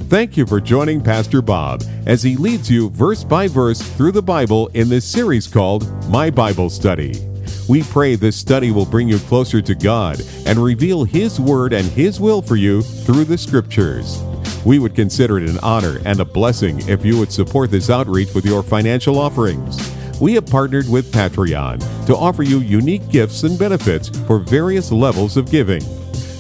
Thank 0.09 0.39
you 0.39 0.47
for 0.47 0.59
joining 0.59 1.03
Pastor 1.03 1.43
Bob 1.43 1.83
as 2.07 2.23
he 2.23 2.37
leads 2.37 2.71
you 2.71 2.89
verse 2.89 3.25
by 3.25 3.47
verse 3.47 3.83
through 3.83 4.13
the 4.13 4.23
Bible 4.23 4.69
in 4.69 4.89
this 4.89 5.05
series 5.05 5.47
called 5.47 5.87
My 6.09 6.31
Bible 6.31 6.71
Study. 6.71 7.13
We 7.69 7.83
pray 7.83 8.15
this 8.15 8.37
study 8.37 8.71
will 8.71 8.87
bring 8.87 9.07
you 9.07 9.19
closer 9.19 9.61
to 9.61 9.75
God 9.75 10.23
and 10.47 10.59
reveal 10.59 11.05
His 11.05 11.39
Word 11.39 11.75
and 11.75 11.87
His 11.89 12.19
will 12.19 12.41
for 12.41 12.57
you 12.57 12.81
through 12.81 13.25
the 13.25 13.37
Scriptures. 13.37 14.23
We 14.65 14.79
would 14.79 14.95
consider 14.95 15.39
it 15.39 15.49
an 15.49 15.59
honor 15.59 16.01
and 16.05 16.21
a 16.21 16.25
blessing 16.25 16.89
if 16.89 17.05
you 17.05 17.19
would 17.19 17.33
support 17.33 17.71
this 17.71 17.91
outreach 17.91 18.35
with 18.35 18.47
your 18.47 18.63
financial 18.63 19.19
offerings. 19.19 19.93
We 20.21 20.35
have 20.35 20.47
partnered 20.47 20.89
with 20.89 21.13
Patreon 21.13 22.07
to 22.07 22.17
offer 22.17 22.43
you 22.45 22.61
unique 22.61 23.09
gifts 23.09 23.43
and 23.43 23.59
benefits 23.59 24.09
for 24.27 24.39
various 24.39 24.93
levels 24.93 25.37
of 25.37 25.51
giving. 25.51 25.83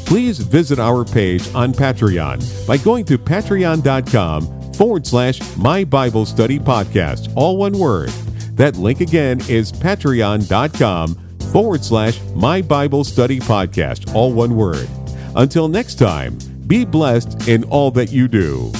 Please 0.06 0.38
visit 0.38 0.78
our 0.78 1.04
page 1.04 1.42
on 1.54 1.72
Patreon 1.72 2.66
by 2.66 2.76
going 2.76 3.04
to 3.06 3.18
patreon.com 3.18 4.72
forward 4.74 5.06
slash 5.06 5.40
My 5.56 5.84
Bible 5.84 6.26
Study 6.26 6.58
Podcast, 6.58 7.32
all 7.34 7.56
one 7.56 7.72
word. 7.72 8.10
That 8.54 8.76
link 8.76 9.00
again 9.00 9.40
is 9.48 9.72
patreon.com 9.72 11.14
forward 11.52 11.84
slash 11.84 12.20
My 12.34 12.62
Bible 12.62 13.04
Study 13.04 13.40
Podcast, 13.40 14.14
all 14.14 14.32
one 14.32 14.54
word. 14.54 14.88
Until 15.34 15.66
next 15.66 15.96
time, 15.96 16.38
be 16.72 16.86
blessed 16.86 17.48
in 17.48 17.64
all 17.64 17.90
that 17.90 18.10
you 18.10 18.26
do. 18.26 18.72